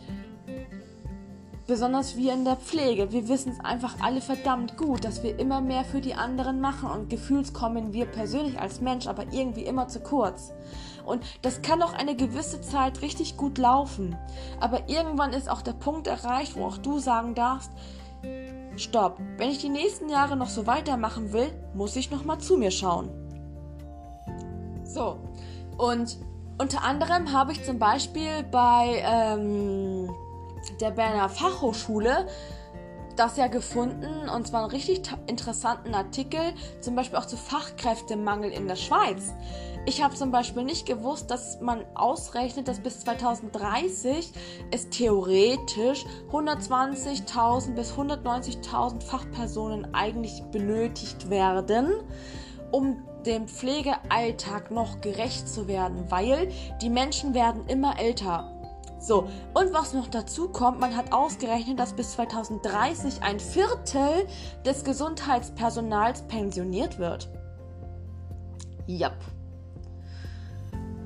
Besonders 1.68 2.16
wir 2.16 2.34
in 2.34 2.46
der 2.46 2.56
Pflege. 2.56 3.12
Wir 3.12 3.28
wissen 3.28 3.52
es 3.52 3.60
einfach 3.60 3.96
alle 4.02 4.22
verdammt 4.22 4.78
gut, 4.78 5.04
dass 5.04 5.22
wir 5.22 5.38
immer 5.38 5.60
mehr 5.60 5.84
für 5.84 6.00
die 6.00 6.14
anderen 6.14 6.62
machen 6.62 6.90
und 6.90 7.10
gefühls 7.10 7.52
kommen 7.52 7.92
wir 7.92 8.06
persönlich 8.06 8.58
als 8.58 8.80
Mensch 8.80 9.06
aber 9.06 9.26
irgendwie 9.34 9.66
immer 9.66 9.90
zu 9.90 10.00
kurz. 10.00 10.54
Und 11.06 11.26
das 11.42 11.62
kann 11.62 11.82
auch 11.82 11.92
eine 11.92 12.16
gewisse 12.16 12.62
Zeit 12.62 13.02
richtig 13.02 13.36
gut 13.36 13.58
laufen. 13.58 14.16
Aber 14.62 14.88
irgendwann 14.88 15.34
ist 15.34 15.50
auch 15.50 15.62
der 15.62 15.74
Punkt 15.74 16.08
erreicht, 16.08 16.56
wo 16.56 16.64
auch 16.64 16.78
du 16.78 17.00
sagen 17.00 17.36
darfst, 17.36 17.72
stopp, 18.78 19.20
wenn 19.36 19.50
ich 19.50 19.58
die 19.58 19.70
nächsten 19.70 20.08
Jahre 20.08 20.38
noch 20.38 20.50
so 20.50 20.68
weitermachen 20.68 21.34
will, 21.34 21.50
muss 21.74 21.98
ich 21.98 22.12
nochmal 22.12 22.38
zu 22.38 22.56
mir 22.56 22.72
schauen. 22.72 23.10
So, 24.86 25.18
und 25.78 26.18
unter 26.60 26.82
anderem 26.84 27.34
habe 27.34 27.52
ich 27.52 27.66
zum 27.66 27.78
Beispiel 27.78 28.44
bei... 28.50 29.04
Ähm, 29.04 30.10
der 30.80 30.92
Berner 30.92 31.30
Fachhochschule 31.30 32.28
das 33.18 33.38
ja 33.38 33.48
gefunden 33.48 34.30
und 34.30 34.48
zwar 34.48 34.62
einen 34.62 34.72
richtig 34.72 35.02
interessanten 35.28 35.94
Artikel, 35.94 36.54
zum 36.82 36.96
Beispiel 36.96 37.18
auch 37.18 37.26
zu 37.26 37.36
Fachkräftemangel 37.36 38.52
in 38.52 38.68
der 38.68 38.76
Schweiz. 38.76 39.34
Ich 39.86 40.04
habe 40.04 40.16
zum 40.16 40.32
Beispiel 40.32 40.64
nicht 40.64 40.86
gewusst, 40.86 41.32
dass 41.32 41.62
man 41.62 41.86
ausrechnet, 41.96 42.68
dass 42.68 42.80
bis 42.80 43.00
2030 43.02 44.34
es 44.72 44.90
theoretisch 44.90 46.06
120.000 46.32 47.74
bis 47.74 47.94
190.000 47.94 49.02
Fachpersonen 49.02 49.94
eigentlich 49.94 50.44
benötigt 50.52 51.30
werden, 51.30 51.94
um 52.72 53.04
dem 53.26 53.48
Pflegealltag 53.48 54.72
noch 54.72 55.02
gerecht 55.02 55.48
zu 55.48 55.68
werden, 55.68 56.12
weil 56.12 56.50
die 56.82 56.90
Menschen 56.90 57.34
werden 57.34 57.66
immer 57.68 57.98
älter 58.00 58.57
so, 59.00 59.28
und 59.54 59.74
was 59.74 59.94
noch 59.94 60.08
dazu 60.08 60.50
kommt, 60.50 60.80
man 60.80 60.96
hat 60.96 61.14
ausgerechnet, 61.14 61.80
dass 61.80 61.94
bis 61.94 62.14
2030 62.14 63.22
ein 63.22 63.40
Viertel 63.40 64.28
des 64.66 64.84
Gesundheitspersonals 64.84 66.24
pensioniert 66.24 66.98
wird. 66.98 67.30
Yep. 68.88 69.14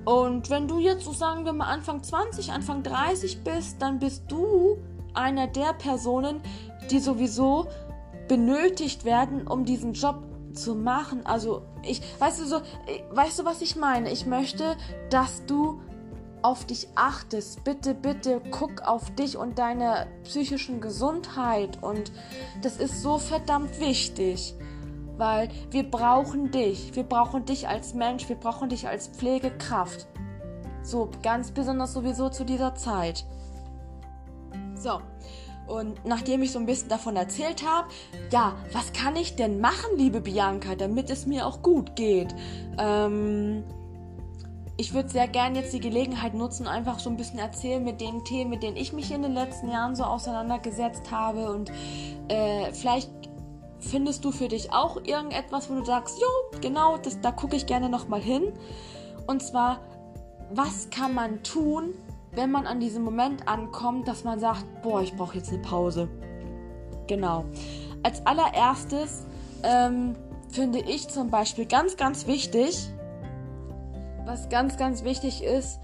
Und 0.05 0.49
wenn 0.49 0.67
du 0.67 0.79
jetzt 0.79 1.03
so 1.03 1.13
sagen 1.13 1.45
wir 1.45 1.53
mal 1.53 1.65
Anfang 1.65 2.01
20, 2.01 2.51
Anfang 2.51 2.83
30 2.83 3.43
bist, 3.43 3.81
dann 3.81 3.99
bist 3.99 4.23
du 4.29 4.77
einer 5.13 5.47
der 5.47 5.73
Personen, 5.73 6.41
die 6.89 6.99
sowieso 6.99 7.67
benötigt 8.27 9.05
werden, 9.05 9.45
um 9.45 9.65
diesen 9.65 9.93
Job 9.93 10.23
zu 10.53 10.75
machen. 10.75 11.25
Also 11.25 11.63
ich, 11.83 12.01
weißt 12.19 12.41
du 12.41 12.45
so, 12.45 12.61
weißt 13.11 13.39
du 13.39 13.45
was 13.45 13.61
ich 13.61 13.75
meine? 13.75 14.11
Ich 14.11 14.25
möchte, 14.25 14.75
dass 15.09 15.45
du 15.45 15.81
auf 16.43 16.65
dich 16.65 16.87
achtest. 16.95 17.63
Bitte, 17.63 17.93
bitte 17.93 18.41
guck 18.51 18.81
auf 18.81 19.11
dich 19.11 19.37
und 19.37 19.59
deine 19.59 20.07
psychischen 20.23 20.81
Gesundheit. 20.81 21.81
Und 21.81 22.11
das 22.61 22.77
ist 22.77 23.01
so 23.01 23.17
verdammt 23.17 23.79
wichtig, 23.79 24.55
weil 25.17 25.49
wir 25.69 25.89
brauchen 25.89 26.51
dich. 26.51 26.95
Wir 26.95 27.03
brauchen 27.03 27.45
dich 27.45 27.67
als 27.67 27.93
Mensch, 27.93 28.27
wir 28.29 28.37
brauchen 28.37 28.69
dich 28.69 28.87
als 28.87 29.07
Pflegekraft. 29.07 30.07
So, 30.83 31.09
ganz 31.21 31.51
besonders 31.51 31.93
sowieso 31.93 32.29
zu 32.29 32.43
dieser 32.43 32.75
Zeit. 32.75 33.25
So, 34.75 34.99
und 35.67 36.03
nachdem 36.05 36.41
ich 36.41 36.51
so 36.51 36.59
ein 36.59 36.65
bisschen 36.65 36.89
davon 36.89 37.15
erzählt 37.15 37.65
habe, 37.65 37.87
ja, 38.31 38.55
was 38.73 38.91
kann 38.93 39.15
ich 39.15 39.35
denn 39.35 39.61
machen, 39.61 39.95
liebe 39.95 40.21
Bianca, 40.21 40.75
damit 40.75 41.09
es 41.09 41.25
mir 41.25 41.45
auch 41.45 41.61
gut 41.61 41.95
geht? 41.95 42.35
Ähm 42.77 43.63
ich 44.77 44.93
würde 44.93 45.09
sehr 45.09 45.27
gerne 45.27 45.59
jetzt 45.59 45.73
die 45.73 45.79
Gelegenheit 45.79 46.33
nutzen, 46.33 46.67
einfach 46.67 46.99
so 46.99 47.09
ein 47.09 47.17
bisschen 47.17 47.39
erzählen 47.39 47.83
mit 47.83 48.01
den 48.01 48.23
Themen, 48.23 48.49
mit 48.49 48.63
denen 48.63 48.77
ich 48.77 48.93
mich 48.93 49.11
in 49.11 49.21
den 49.21 49.33
letzten 49.33 49.69
Jahren 49.69 49.95
so 49.95 50.03
auseinandergesetzt 50.03 51.11
habe. 51.11 51.51
Und 51.51 51.71
äh, 52.29 52.71
vielleicht 52.73 53.11
findest 53.79 54.23
du 54.25 54.31
für 54.31 54.47
dich 54.47 54.71
auch 54.71 54.97
irgendetwas, 55.03 55.69
wo 55.69 55.75
du 55.75 55.85
sagst, 55.85 56.19
jo, 56.19 56.59
genau, 56.61 56.97
das, 56.97 57.19
da 57.21 57.31
gucke 57.31 57.55
ich 57.55 57.65
gerne 57.65 57.89
nochmal 57.89 58.21
hin. 58.21 58.53
Und 59.27 59.43
zwar, 59.43 59.81
was 60.53 60.89
kann 60.89 61.13
man 61.13 61.43
tun, 61.43 61.93
wenn 62.33 62.51
man 62.51 62.65
an 62.65 62.79
diesem 62.79 63.03
Moment 63.03 63.47
ankommt, 63.47 64.07
dass 64.07 64.23
man 64.23 64.39
sagt, 64.39 64.65
boah, 64.81 65.01
ich 65.01 65.15
brauche 65.15 65.37
jetzt 65.37 65.49
eine 65.49 65.61
Pause. 65.61 66.07
Genau. 67.07 67.45
Als 68.03 68.25
allererstes 68.25 69.25
ähm, 69.63 70.15
finde 70.49 70.79
ich 70.79 71.09
zum 71.09 71.29
Beispiel 71.29 71.65
ganz, 71.65 71.97
ganz 71.97 72.25
wichtig, 72.27 72.89
was 74.31 74.47
ganz, 74.47 74.77
ganz 74.77 75.03
wichtig 75.03 75.43
ist, 75.43 75.81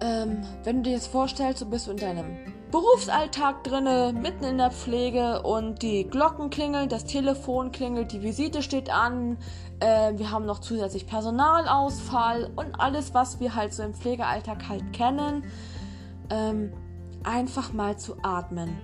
ähm, 0.00 0.42
wenn 0.62 0.76
du 0.76 0.82
dir 0.82 0.92
jetzt 0.92 1.08
vorstellst, 1.08 1.60
du 1.60 1.68
bist 1.68 1.88
in 1.88 1.96
deinem 1.96 2.36
Berufsalltag 2.70 3.64
drinne, 3.64 4.12
mitten 4.12 4.44
in 4.44 4.58
der 4.58 4.70
Pflege 4.70 5.42
und 5.42 5.82
die 5.82 6.04
Glocken 6.04 6.50
klingeln, 6.50 6.88
das 6.88 7.04
Telefon 7.04 7.72
klingelt, 7.72 8.12
die 8.12 8.22
Visite 8.22 8.62
steht 8.62 8.88
an, 8.88 9.36
äh, 9.80 10.12
wir 10.16 10.30
haben 10.30 10.46
noch 10.46 10.60
zusätzlich 10.60 11.08
Personalausfall 11.08 12.50
und 12.54 12.78
alles, 12.78 13.14
was 13.14 13.40
wir 13.40 13.56
halt 13.56 13.74
so 13.74 13.82
im 13.82 13.94
Pflegealltag 13.94 14.68
halt 14.68 14.92
kennen, 14.92 15.42
ähm, 16.30 16.72
einfach 17.24 17.72
mal 17.72 17.98
zu 17.98 18.14
atmen. 18.22 18.78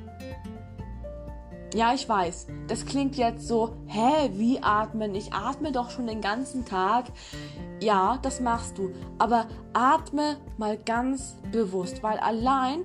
Ja, 1.75 1.93
ich 1.95 2.09
weiß. 2.09 2.47
Das 2.69 2.87
klingt 2.87 3.17
jetzt 3.17 3.47
so, 3.47 3.77
hä, 3.87 4.31
wie 4.33 4.63
atmen? 4.63 5.15
Ich 5.15 5.33
atme 5.35 5.73
doch 5.73 5.91
schon 5.91 6.07
den 6.07 6.21
ganzen 6.21 6.65
Tag. 6.65 7.05
Ja, 7.81 8.19
das 8.23 8.41
machst 8.41 8.79
du. 8.79 8.91
Aber 9.19 9.47
atme 9.73 10.37
mal 10.57 10.79
ganz 10.79 11.37
bewusst, 11.53 12.03
weil 12.03 12.19
allein, 12.19 12.85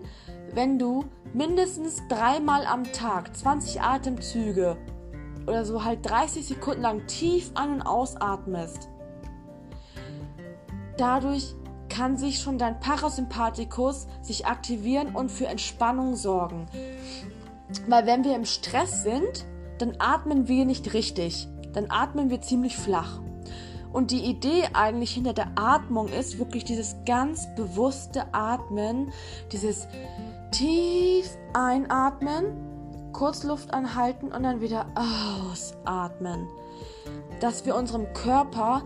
wenn 0.54 0.78
du 0.78 1.06
mindestens 1.34 2.02
dreimal 2.10 2.66
am 2.66 2.84
Tag 2.92 3.36
20 3.36 3.82
Atemzüge 3.82 4.78
oder 5.48 5.66
so 5.66 5.84
halt 5.84 6.08
30 6.10 6.46
Sekunden 6.46 6.82
lang 6.82 7.08
tief 7.08 7.52
an- 7.54 7.76
und 7.76 7.82
ausatmest, 7.84 8.90
dadurch 10.98 11.56
kann 11.88 12.18
sich 12.18 12.40
schon 12.40 12.58
dein 12.58 12.80
Parasympathikus 12.80 14.08
sich 14.22 14.46
aktivieren 14.46 15.16
und 15.16 15.30
für 15.30 15.48
Entspannung 15.48 16.16
sorgen. 16.16 16.68
Weil 17.88 18.06
wenn 18.06 18.24
wir 18.24 18.36
im 18.36 18.46
Stress 18.46 19.04
sind, 19.04 19.46
dann 19.78 19.96
atmen 20.00 20.48
wir 20.48 20.66
nicht 20.66 20.94
richtig. 20.94 21.48
Dann 21.74 21.88
atmen 21.90 22.30
wir 22.30 22.42
ziemlich 22.42 22.76
flach. 22.78 23.22
Und 23.94 24.12
die 24.12 24.24
Idee 24.26 24.70
eigentlich 24.74 25.12
hinter 25.12 25.34
der 25.34 25.52
Atmung 25.56 26.08
ist 26.08 26.40
wirklich 26.40 26.64
dieses 26.64 26.96
ganz 27.06 27.48
bewusste 27.56 28.34
Atmen, 28.34 29.12
dieses 29.52 29.88
tief 30.52 31.38
einatmen, 31.54 32.46
kurz 33.12 33.44
Luft 33.44 33.74
anhalten 33.74 34.32
und 34.32 34.44
dann 34.44 34.62
wieder 34.62 34.86
ausatmen. 34.96 36.48
Dass 37.40 37.66
wir 37.66 37.76
unserem 37.76 38.14
Körper 38.14 38.84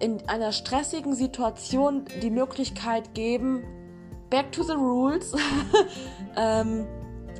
in 0.00 0.28
einer 0.28 0.52
stressigen 0.52 1.14
Situation 1.14 2.04
die 2.22 2.30
Möglichkeit 2.30 3.14
geben, 3.14 3.64
back 4.28 4.52
to 4.52 4.62
the 4.62 4.72
rules, 4.72 5.32
ähm, 6.36 6.86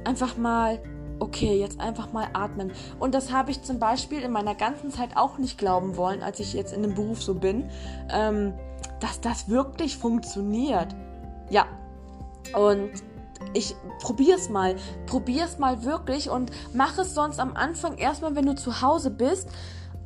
einfach 0.04 0.36
mal, 0.36 0.80
okay, 1.24 1.58
jetzt 1.58 1.80
einfach 1.80 2.12
mal 2.12 2.28
atmen. 2.34 2.72
Und 3.00 3.14
das 3.14 3.32
habe 3.32 3.50
ich 3.50 3.62
zum 3.62 3.78
Beispiel 3.78 4.20
in 4.20 4.30
meiner 4.30 4.54
ganzen 4.54 4.90
Zeit 4.90 5.16
auch 5.16 5.38
nicht 5.38 5.58
glauben 5.58 5.96
wollen, 5.96 6.22
als 6.22 6.38
ich 6.38 6.52
jetzt 6.52 6.72
in 6.72 6.82
dem 6.82 6.94
Beruf 6.94 7.22
so 7.22 7.34
bin, 7.34 7.68
ähm, 8.10 8.52
dass 9.00 9.20
das 9.20 9.48
wirklich 9.48 9.96
funktioniert. 9.96 10.94
Ja. 11.50 11.66
Und 12.54 12.90
ich 13.54 13.74
probier's 14.00 14.48
mal. 14.48 14.76
Probier's 15.06 15.58
mal 15.58 15.84
wirklich 15.84 16.30
und 16.30 16.50
mach 16.72 16.98
es 16.98 17.14
sonst 17.14 17.40
am 17.40 17.54
Anfang 17.56 17.96
erstmal, 17.96 18.36
wenn 18.36 18.46
du 18.46 18.54
zu 18.54 18.82
Hause 18.82 19.10
bist. 19.10 19.48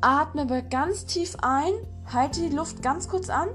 Atme 0.01 0.63
ganz 0.69 1.05
tief 1.05 1.35
ein, 1.41 1.73
halte 2.11 2.41
die 2.41 2.55
Luft 2.55 2.81
ganz 2.81 3.09
kurz 3.09 3.29
an 3.29 3.49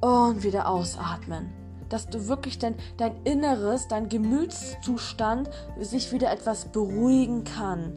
und 0.00 0.42
wieder 0.42 0.68
ausatmen 0.68 1.63
dass 1.94 2.08
du 2.08 2.26
wirklich 2.26 2.58
dein, 2.58 2.74
dein 2.96 3.14
Inneres, 3.22 3.86
dein 3.86 4.08
Gemütszustand 4.08 5.48
sich 5.78 6.10
wieder 6.10 6.32
etwas 6.32 6.64
beruhigen 6.64 7.44
kann. 7.44 7.92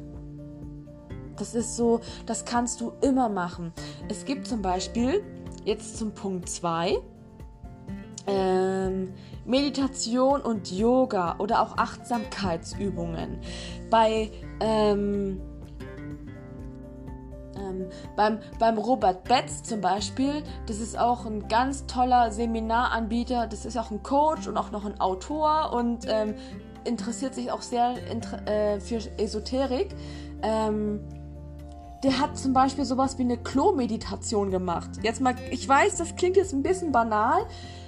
Das 1.35 1.55
ist 1.55 1.75
so, 1.75 2.01
das 2.27 2.45
kannst 2.45 2.79
du 2.79 2.93
immer 3.01 3.27
machen. 3.27 3.73
Es 4.07 4.23
gibt 4.23 4.45
zum 4.45 4.61
Beispiel, 4.61 5.23
jetzt 5.65 5.97
zum 5.97 6.11
Punkt 6.11 6.47
2, 6.47 6.99
ähm, 8.27 9.15
Meditation 9.45 10.41
und 10.41 10.71
Yoga 10.71 11.37
oder 11.39 11.63
auch 11.63 11.77
Achtsamkeitsübungen. 11.77 13.39
Bei 13.89 14.29
ähm, 14.59 15.41
ähm, 17.67 17.87
beim, 18.15 18.39
beim 18.59 18.77
Robert 18.77 19.23
Betz 19.23 19.63
zum 19.63 19.81
Beispiel, 19.81 20.43
das 20.67 20.79
ist 20.79 20.97
auch 20.97 21.25
ein 21.25 21.47
ganz 21.47 21.85
toller 21.85 22.31
Seminaranbieter, 22.31 23.47
das 23.47 23.65
ist 23.65 23.77
auch 23.77 23.91
ein 23.91 24.03
Coach 24.03 24.47
und 24.47 24.57
auch 24.57 24.71
noch 24.71 24.85
ein 24.85 24.99
Autor 24.99 25.73
und 25.73 26.05
ähm, 26.07 26.35
interessiert 26.83 27.35
sich 27.35 27.51
auch 27.51 27.61
sehr 27.61 27.95
äh, 28.45 28.79
für 28.79 28.99
Esoterik. 29.17 29.95
Ähm, 30.41 31.01
der 32.03 32.19
hat 32.19 32.37
zum 32.37 32.53
Beispiel 32.53 32.85
sowas 32.85 33.17
wie 33.17 33.23
eine 33.23 33.37
Klo-Meditation 33.37 34.51
gemacht. 34.51 34.89
Jetzt 35.01 35.19
mal, 35.19 35.35
ich 35.49 35.67
weiß, 35.67 35.97
das 35.97 36.15
klingt 36.15 36.37
jetzt 36.37 36.53
ein 36.53 36.61
bisschen 36.61 36.91
banal, 36.91 37.45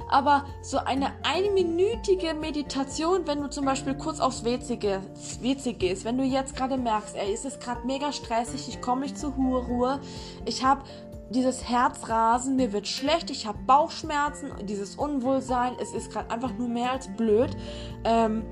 aber 0.10 0.46
so 0.62 0.78
eine 0.80 1.12
einminütige 1.24 2.34
Meditation, 2.34 3.26
wenn 3.26 3.42
du 3.42 3.50
zum 3.50 3.66
Beispiel 3.66 3.96
kurz 3.96 4.20
aufs 4.20 4.44
WC, 4.44 5.00
WC 5.42 5.74
gehst, 5.74 6.04
wenn 6.04 6.18
du 6.18 6.24
jetzt 6.24 6.56
gerade 6.56 6.78
merkst, 6.78 7.16
ey, 7.16 7.34
ist 7.34 7.46
es 7.46 7.60
gerade 7.60 7.86
mega 7.86 8.12
stressig, 8.12 8.68
ich 8.68 8.82
komme 8.82 9.02
nicht 9.02 9.18
zur 9.18 9.32
Ruhe, 9.34 10.00
ich 10.46 10.64
habe 10.64 10.84
dieses 11.30 11.70
Herzrasen, 11.70 12.56
mir 12.56 12.74
wird 12.74 12.88
schlecht, 12.88 13.30
ich 13.30 13.46
habe 13.46 13.60
Bauchschmerzen, 13.66 14.52
dieses 14.64 14.96
Unwohlsein, 14.96 15.74
es 15.80 15.94
ist 15.94 16.12
gerade 16.12 16.32
einfach 16.32 16.54
nur 16.58 16.68
mehr 16.68 16.92
als 16.92 17.08
blöd. 17.16 17.56
Ähm, 18.04 18.44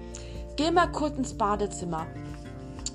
geh 0.55 0.69
mal 0.69 0.91
kurz 0.91 1.17
ins 1.17 1.33
Badezimmer. 1.33 2.05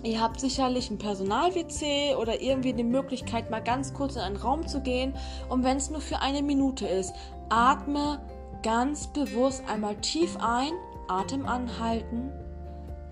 Ihr 0.04 0.20
habt 0.20 0.40
sicherlich 0.40 0.90
ein 0.90 0.98
Personal-WC 0.98 2.16
oder 2.16 2.40
irgendwie 2.40 2.72
die 2.72 2.84
Möglichkeit, 2.84 3.50
mal 3.50 3.62
ganz 3.62 3.94
kurz 3.94 4.16
in 4.16 4.22
einen 4.22 4.36
Raum 4.36 4.66
zu 4.66 4.80
gehen. 4.80 5.14
Und 5.48 5.62
wenn 5.62 5.76
es 5.76 5.90
nur 5.90 6.00
für 6.00 6.20
eine 6.20 6.42
Minute 6.42 6.86
ist, 6.88 7.12
atme 7.48 8.20
ganz 8.62 9.06
bewusst 9.08 9.62
einmal 9.68 9.96
tief 9.96 10.36
ein, 10.40 10.72
Atem 11.08 11.46
anhalten, 11.46 12.30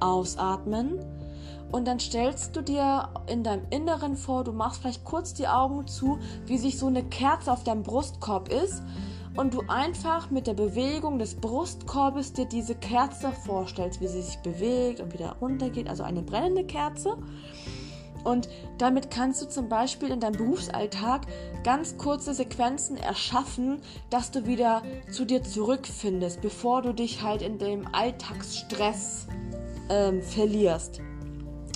ausatmen. 0.00 0.99
Und 1.73 1.87
dann 1.87 2.00
stellst 2.00 2.57
du 2.57 2.62
dir 2.62 3.11
in 3.28 3.45
deinem 3.45 3.66
Inneren 3.71 4.16
vor, 4.16 4.42
du 4.42 4.52
machst 4.52 4.80
vielleicht 4.80 5.04
kurz 5.04 5.35
die 5.35 5.47
Augen 5.47 5.87
zu, 5.87 6.19
wie 6.47 6.59
sich 6.59 6.78
so 6.78 6.88
eine 6.88 7.04
Kerze 7.04 7.52
auf 7.52 7.62
deinem 7.62 7.83
Brustkorb 7.83 8.49
ist. 8.49 8.83
Und 9.37 9.54
du 9.54 9.62
einfach 9.69 10.30
mit 10.30 10.49
der 10.49 10.54
Bewegung 10.54 11.21
des 11.21 11.37
Brustkorbes 11.37 12.33
dir 12.33 12.47
diese 12.47 12.75
Kerze 12.75 13.30
vorstellst, 13.30 14.00
wie 14.00 14.09
sie 14.09 14.23
sich 14.23 14.38
bewegt 14.38 15.00
und 15.00 15.12
wieder 15.12 15.37
runtergeht, 15.40 15.88
also 15.88 16.02
eine 16.02 16.23
brennende 16.23 16.64
Kerze. 16.64 17.16
Und 18.25 18.49
damit 18.79 19.11
kannst 19.11 19.43
du 19.43 19.49
zum 19.49 19.69
Beispiel 19.69 20.11
in 20.11 20.21
deinem 20.21 20.37
Berufsalltag 20.37 21.23
ganz 21.65 21.97
kurze 21.97 22.35
Sequenzen 22.35 22.97
erschaffen, 22.97 23.81
dass 24.11 24.31
du 24.31 24.47
wieder 24.47 24.83
zu 25.11 25.25
dir 25.25 25.43
zurückfindest, 25.43 26.41
bevor 26.41 26.83
du 26.83 26.93
dich 26.93 27.23
halt 27.23 27.43
in 27.43 27.59
dem 27.59 27.87
Alltagsstress 27.93 29.27
ähm, 29.89 30.23
verlierst. 30.23 31.00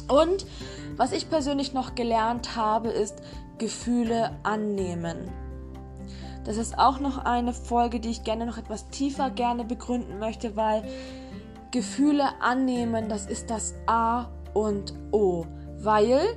Und 0.08 0.46
was 0.96 1.12
ich 1.12 1.28
persönlich 1.28 1.72
noch 1.72 1.94
gelernt 1.94 2.56
habe, 2.56 2.88
ist 2.88 3.16
Gefühle 3.58 4.32
annehmen. 4.42 5.16
Das 6.44 6.58
ist 6.58 6.78
auch 6.78 7.00
noch 7.00 7.18
eine 7.18 7.54
Folge, 7.54 8.00
die 8.00 8.10
ich 8.10 8.22
gerne 8.22 8.44
noch 8.44 8.58
etwas 8.58 8.90
tiefer 8.90 9.30
gerne 9.30 9.64
begründen 9.64 10.18
möchte, 10.18 10.56
weil 10.56 10.82
Gefühle 11.70 12.40
annehmen, 12.40 13.08
das 13.08 13.26
ist 13.26 13.50
das 13.50 13.74
A 13.86 14.28
und 14.52 14.94
O 15.10 15.46
weil 15.84 16.36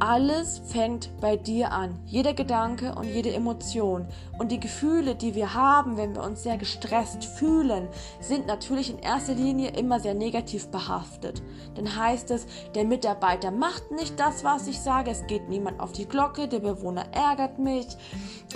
alles 0.00 0.62
fängt 0.64 1.10
bei 1.20 1.36
dir 1.36 1.72
an. 1.72 1.98
Jeder 2.06 2.32
Gedanke 2.32 2.94
und 2.94 3.04
jede 3.04 3.34
Emotion. 3.34 4.06
Und 4.38 4.50
die 4.50 4.58
Gefühle, 4.58 5.14
die 5.14 5.34
wir 5.34 5.52
haben, 5.52 5.98
wenn 5.98 6.14
wir 6.14 6.22
uns 6.22 6.42
sehr 6.42 6.56
gestresst 6.56 7.22
fühlen, 7.26 7.86
sind 8.18 8.46
natürlich 8.46 8.88
in 8.88 8.98
erster 8.98 9.34
Linie 9.34 9.72
immer 9.72 10.00
sehr 10.00 10.14
negativ 10.14 10.68
behaftet. 10.68 11.42
Dann 11.74 11.94
heißt 11.96 12.30
es, 12.30 12.46
der 12.74 12.84
Mitarbeiter 12.84 13.50
macht 13.50 13.90
nicht 13.90 14.18
das, 14.18 14.42
was 14.42 14.68
ich 14.68 14.80
sage, 14.80 15.10
es 15.10 15.26
geht 15.26 15.50
niemand 15.50 15.80
auf 15.80 15.92
die 15.92 16.08
Glocke, 16.08 16.48
der 16.48 16.60
Bewohner 16.60 17.04
ärgert 17.12 17.58
mich, 17.58 17.86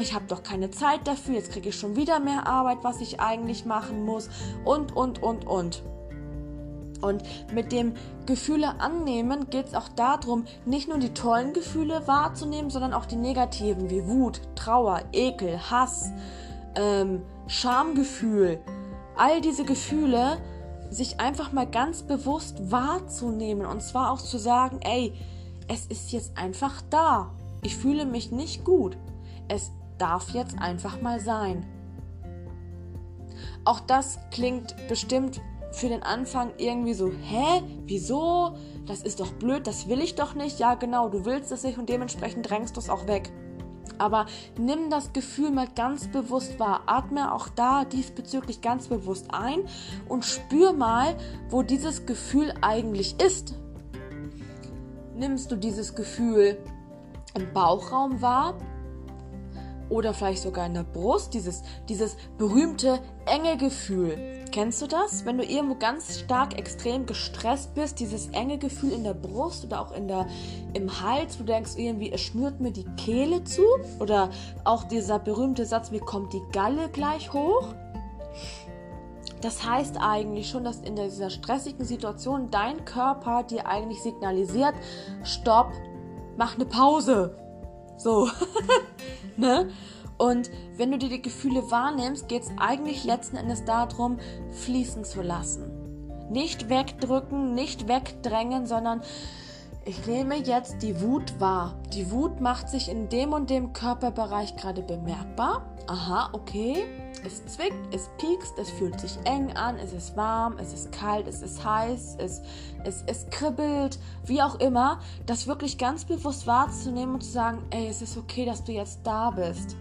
ich 0.00 0.14
habe 0.14 0.24
doch 0.26 0.42
keine 0.42 0.70
Zeit 0.70 1.06
dafür, 1.06 1.34
jetzt 1.34 1.52
kriege 1.52 1.68
ich 1.68 1.78
schon 1.78 1.94
wieder 1.94 2.20
mehr 2.20 2.46
Arbeit, 2.46 2.78
was 2.82 3.02
ich 3.02 3.20
eigentlich 3.20 3.66
machen 3.66 4.06
muss 4.06 4.30
und, 4.64 4.96
und, 4.96 5.22
und, 5.22 5.46
und. 5.46 5.82
Und 7.00 7.22
mit 7.52 7.72
dem 7.72 7.94
Gefühle 8.26 8.80
annehmen 8.80 9.50
geht 9.50 9.66
es 9.66 9.74
auch 9.74 9.88
darum, 9.88 10.44
nicht 10.64 10.88
nur 10.88 10.98
die 10.98 11.12
tollen 11.12 11.52
Gefühle 11.52 12.06
wahrzunehmen, 12.06 12.70
sondern 12.70 12.94
auch 12.94 13.06
die 13.06 13.16
negativen 13.16 13.90
wie 13.90 14.06
Wut, 14.06 14.40
Trauer, 14.54 15.02
Ekel, 15.12 15.58
Hass, 15.70 16.10
ähm, 16.74 17.22
Schamgefühl. 17.46 18.58
All 19.16 19.40
diese 19.40 19.64
Gefühle 19.64 20.38
sich 20.90 21.20
einfach 21.20 21.52
mal 21.52 21.66
ganz 21.66 22.02
bewusst 22.02 22.70
wahrzunehmen 22.70 23.66
und 23.66 23.82
zwar 23.82 24.12
auch 24.12 24.20
zu 24.20 24.38
sagen, 24.38 24.80
ey, 24.82 25.12
es 25.68 25.86
ist 25.86 26.12
jetzt 26.12 26.36
einfach 26.36 26.82
da. 26.90 27.30
Ich 27.62 27.76
fühle 27.76 28.06
mich 28.06 28.30
nicht 28.30 28.64
gut. 28.64 28.96
Es 29.48 29.72
darf 29.98 30.30
jetzt 30.30 30.58
einfach 30.58 31.00
mal 31.00 31.20
sein. 31.20 31.66
Auch 33.64 33.80
das 33.80 34.18
klingt 34.30 34.74
bestimmt 34.88 35.40
für 35.74 35.88
den 35.88 36.02
Anfang 36.02 36.52
irgendwie 36.56 36.94
so, 36.94 37.10
hä, 37.10 37.62
wieso? 37.84 38.56
Das 38.86 39.02
ist 39.02 39.20
doch 39.20 39.32
blöd, 39.32 39.66
das 39.66 39.88
will 39.88 40.00
ich 40.00 40.14
doch 40.14 40.34
nicht. 40.34 40.58
Ja, 40.58 40.74
genau, 40.74 41.08
du 41.08 41.24
willst 41.24 41.52
es 41.52 41.62
nicht 41.64 41.78
und 41.78 41.88
dementsprechend 41.88 42.48
drängst 42.48 42.76
du 42.76 42.80
es 42.80 42.90
auch 42.90 43.06
weg. 43.06 43.32
Aber 43.98 44.26
nimm 44.58 44.90
das 44.90 45.12
Gefühl 45.12 45.50
mal 45.50 45.68
ganz 45.74 46.08
bewusst 46.08 46.58
wahr. 46.58 46.82
Atme 46.86 47.32
auch 47.32 47.48
da 47.48 47.84
diesbezüglich 47.84 48.60
ganz 48.60 48.88
bewusst 48.88 49.28
ein 49.32 49.64
und 50.08 50.24
spür 50.24 50.72
mal, 50.72 51.16
wo 51.48 51.62
dieses 51.62 52.06
Gefühl 52.06 52.52
eigentlich 52.60 53.20
ist. 53.20 53.54
Nimmst 55.16 55.50
du 55.52 55.56
dieses 55.56 55.94
Gefühl 55.94 56.58
im 57.34 57.52
Bauchraum 57.52 58.20
wahr 58.20 58.58
oder 59.88 60.14
vielleicht 60.14 60.42
sogar 60.42 60.66
in 60.66 60.74
der 60.74 60.84
Brust, 60.84 61.34
dieses, 61.34 61.62
dieses 61.88 62.16
berühmte 62.38 63.00
enge 63.26 63.56
Gefühl. 63.56 64.44
Kennst 64.52 64.80
du 64.82 64.86
das? 64.86 65.24
Wenn 65.24 65.38
du 65.38 65.44
irgendwo 65.44 65.74
ganz 65.74 66.20
stark 66.20 66.58
extrem 66.58 67.06
gestresst 67.06 67.74
bist, 67.74 67.98
dieses 67.98 68.28
enge 68.28 68.58
Gefühl 68.58 68.92
in 68.92 69.04
der 69.04 69.14
Brust 69.14 69.64
oder 69.64 69.80
auch 69.80 69.92
in 69.92 70.06
der, 70.06 70.26
im 70.74 71.00
Hals, 71.00 71.38
du 71.38 71.44
denkst 71.44 71.72
irgendwie, 71.76 72.12
es 72.12 72.20
schnürt 72.20 72.60
mir 72.60 72.70
die 72.70 72.86
Kehle 72.96 73.42
zu 73.44 73.62
oder 73.98 74.30
auch 74.64 74.84
dieser 74.84 75.18
berühmte 75.18 75.66
Satz, 75.66 75.90
mir 75.90 76.00
kommt 76.00 76.32
die 76.32 76.42
Galle 76.52 76.88
gleich 76.88 77.32
hoch. 77.32 77.74
Das 79.40 79.68
heißt 79.68 79.98
eigentlich 80.00 80.48
schon, 80.48 80.64
dass 80.64 80.78
in 80.78 80.96
dieser 80.96 81.28
stressigen 81.28 81.84
Situation 81.84 82.50
dein 82.50 82.84
Körper 82.84 83.42
dir 83.42 83.66
eigentlich 83.66 84.02
signalisiert, 84.02 84.74
stopp, 85.22 85.70
mach 86.38 86.54
eine 86.54 86.64
Pause. 86.64 87.36
So. 87.96 88.28
ne? 89.36 89.68
Und 90.16 90.50
wenn 90.76 90.92
du 90.92 90.98
dir 90.98 91.08
die 91.08 91.22
Gefühle 91.22 91.70
wahrnimmst, 91.70 92.28
geht 92.28 92.42
es 92.42 92.52
eigentlich 92.56 93.04
letzten 93.04 93.36
Endes 93.36 93.64
darum, 93.64 94.18
fließen 94.52 95.04
zu 95.04 95.22
lassen. 95.22 95.70
Nicht 96.30 96.68
wegdrücken, 96.68 97.54
nicht 97.54 97.88
wegdrängen, 97.88 98.66
sondern 98.66 99.02
ich 99.84 100.06
nehme 100.06 100.36
jetzt 100.36 100.82
die 100.82 101.00
Wut 101.00 101.38
wahr. 101.40 101.74
Die 101.92 102.10
Wut 102.10 102.40
macht 102.40 102.68
sich 102.68 102.88
in 102.88 103.08
dem 103.08 103.32
und 103.32 103.50
dem 103.50 103.72
Körperbereich 103.72 104.56
gerade 104.56 104.82
bemerkbar. 104.82 105.62
Aha, 105.86 106.30
okay. 106.32 106.84
Es 107.24 107.44
zwickt, 107.46 107.94
es 107.94 108.10
piekst, 108.18 108.58
es 108.58 108.70
fühlt 108.70 109.00
sich 109.00 109.16
eng 109.24 109.52
an, 109.52 109.78
es 109.78 109.92
ist 109.92 110.16
warm, 110.16 110.56
es 110.58 110.72
ist 110.74 110.92
kalt, 110.92 111.26
es 111.26 111.42
ist 111.42 111.64
heiß, 111.64 112.16
es, 112.18 112.42
es, 112.84 113.02
es 113.06 113.26
kribbelt, 113.30 113.98
wie 114.24 114.42
auch 114.42 114.60
immer. 114.60 115.00
Das 115.26 115.46
wirklich 115.46 115.78
ganz 115.78 116.04
bewusst 116.04 116.46
wahrzunehmen 116.46 117.14
und 117.14 117.22
zu 117.22 117.30
sagen, 117.30 117.62
ey, 117.70 117.88
es 117.88 118.02
ist 118.02 118.16
okay, 118.16 118.44
dass 118.44 118.64
du 118.64 118.72
jetzt 118.72 119.00
da 119.04 119.30
bist 119.30 119.76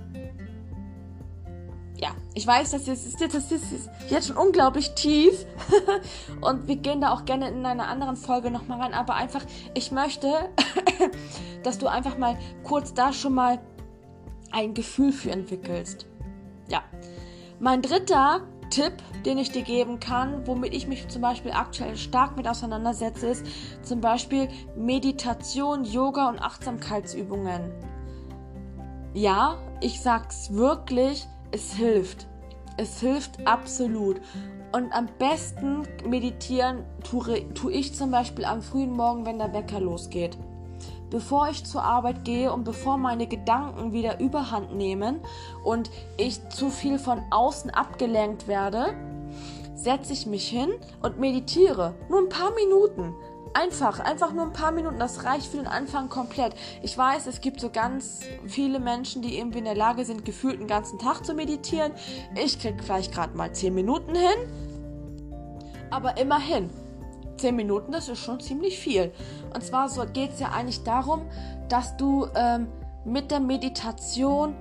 ja, 2.03 2.09
ich 2.33 2.45
weiß, 2.45 2.71
das 2.71 2.89
ist, 2.89 3.21
das 3.21 3.49
ist 3.49 3.89
jetzt 4.09 4.27
schon 4.27 4.35
unglaublich 4.35 4.93
tief. 4.93 5.45
und 6.41 6.67
wir 6.67 6.75
gehen 6.75 6.99
da 6.99 7.13
auch 7.13 7.23
gerne 7.23 7.47
in 7.47 7.65
einer 7.65 7.87
anderen 7.87 8.17
Folge 8.17 8.51
nochmal 8.51 8.81
rein. 8.81 8.93
Aber 8.93 9.15
einfach, 9.15 9.41
ich 9.73 9.93
möchte, 9.93 10.29
dass 11.63 11.77
du 11.77 11.87
einfach 11.87 12.17
mal 12.17 12.37
kurz 12.63 12.93
da 12.93 13.13
schon 13.13 13.33
mal 13.33 13.57
ein 14.51 14.73
Gefühl 14.73 15.13
für 15.13 15.31
entwickelst. 15.31 16.05
Ja. 16.67 16.83
Mein 17.61 17.81
dritter 17.81 18.41
Tipp, 18.69 18.95
den 19.25 19.37
ich 19.37 19.51
dir 19.51 19.61
geben 19.61 20.01
kann, 20.01 20.45
womit 20.45 20.73
ich 20.73 20.87
mich 20.87 21.07
zum 21.07 21.21
Beispiel 21.21 21.51
aktuell 21.51 21.95
stark 21.95 22.35
mit 22.35 22.49
auseinandersetze, 22.49 23.27
ist 23.27 23.45
zum 23.81 24.01
Beispiel 24.01 24.49
Meditation, 24.75 25.85
Yoga 25.85 26.27
und 26.27 26.39
Achtsamkeitsübungen. 26.39 27.71
Ja, 29.13 29.57
ich 29.79 30.01
sag's 30.01 30.51
wirklich, 30.53 31.27
es 31.53 31.73
hilft. 31.73 32.27
Es 32.77 32.99
hilft 32.99 33.45
absolut. 33.47 34.19
Und 34.71 34.91
am 34.91 35.07
besten 35.19 35.83
meditieren 36.07 36.83
tue, 37.03 37.53
tue 37.53 37.71
ich 37.71 37.93
zum 37.93 38.09
Beispiel 38.09 38.43
am 38.43 38.63
frühen 38.63 38.91
Morgen, 38.91 39.25
wenn 39.25 39.37
der 39.37 39.53
Wecker 39.53 39.79
losgeht. 39.79 40.37
bevor 41.13 41.47
ich 41.47 41.63
zur 41.63 41.83
Arbeit 41.83 42.25
gehe 42.25 42.51
und 42.51 42.63
bevor 42.63 42.97
meine 42.97 43.27
Gedanken 43.27 43.93
wieder 43.93 44.19
überhand 44.19 44.75
nehmen 44.75 45.19
und 45.63 45.91
ich 46.17 46.49
zu 46.49 46.71
viel 46.71 46.97
von 46.97 47.21
außen 47.29 47.69
abgelenkt 47.69 48.47
werde, 48.47 48.95
setze 49.75 50.11
ich 50.11 50.25
mich 50.25 50.47
hin 50.47 50.71
und 51.03 51.19
meditiere. 51.19 51.93
Nur 52.09 52.19
ein 52.19 52.29
paar 52.29 52.51
Minuten. 52.55 53.13
Einfach, 53.55 53.99
einfach 53.99 54.33
nur 54.33 54.45
ein 54.45 54.53
paar 54.53 54.71
Minuten, 54.71 54.97
das 54.97 55.25
reicht 55.25 55.47
für 55.47 55.57
den 55.57 55.67
Anfang 55.67 56.09
komplett. 56.09 56.55
Ich 56.81 56.97
weiß, 56.97 57.27
es 57.27 57.39
gibt 57.39 57.61
so 57.61 57.69
ganz 57.69 58.21
viele 58.47 58.79
Menschen, 58.79 59.21
die 59.21 59.37
irgendwie 59.37 59.59
in 59.59 59.65
der 59.65 59.75
Lage 59.75 60.05
sind, 60.05 60.25
gefühlt 60.25 60.59
einen 60.59 60.67
ganzen 60.67 60.97
Tag 60.97 61.23
zu 61.23 61.35
meditieren. 61.35 61.91
Ich 62.35 62.57
krieg 62.59 62.83
vielleicht 62.83 63.13
gerade 63.13 63.37
mal 63.37 63.53
10 63.53 63.75
Minuten 63.75 64.15
hin. 64.15 65.29
Aber 65.91 66.17
immerhin, 66.17 66.71
10 67.37 67.55
Minuten, 67.55 67.91
das 67.91 68.09
ist 68.09 68.19
schon 68.19 68.39
ziemlich 68.39 68.79
viel. 68.79 69.11
Und 69.53 69.63
zwar 69.63 69.87
so 69.87 70.03
geht 70.11 70.31
es 70.31 70.39
ja 70.39 70.49
eigentlich 70.49 70.83
darum, 70.83 71.21
dass 71.69 71.95
du 71.97 72.27
ähm, 72.33 72.67
mit 73.05 73.29
der 73.29 73.39
Meditation 73.39 74.55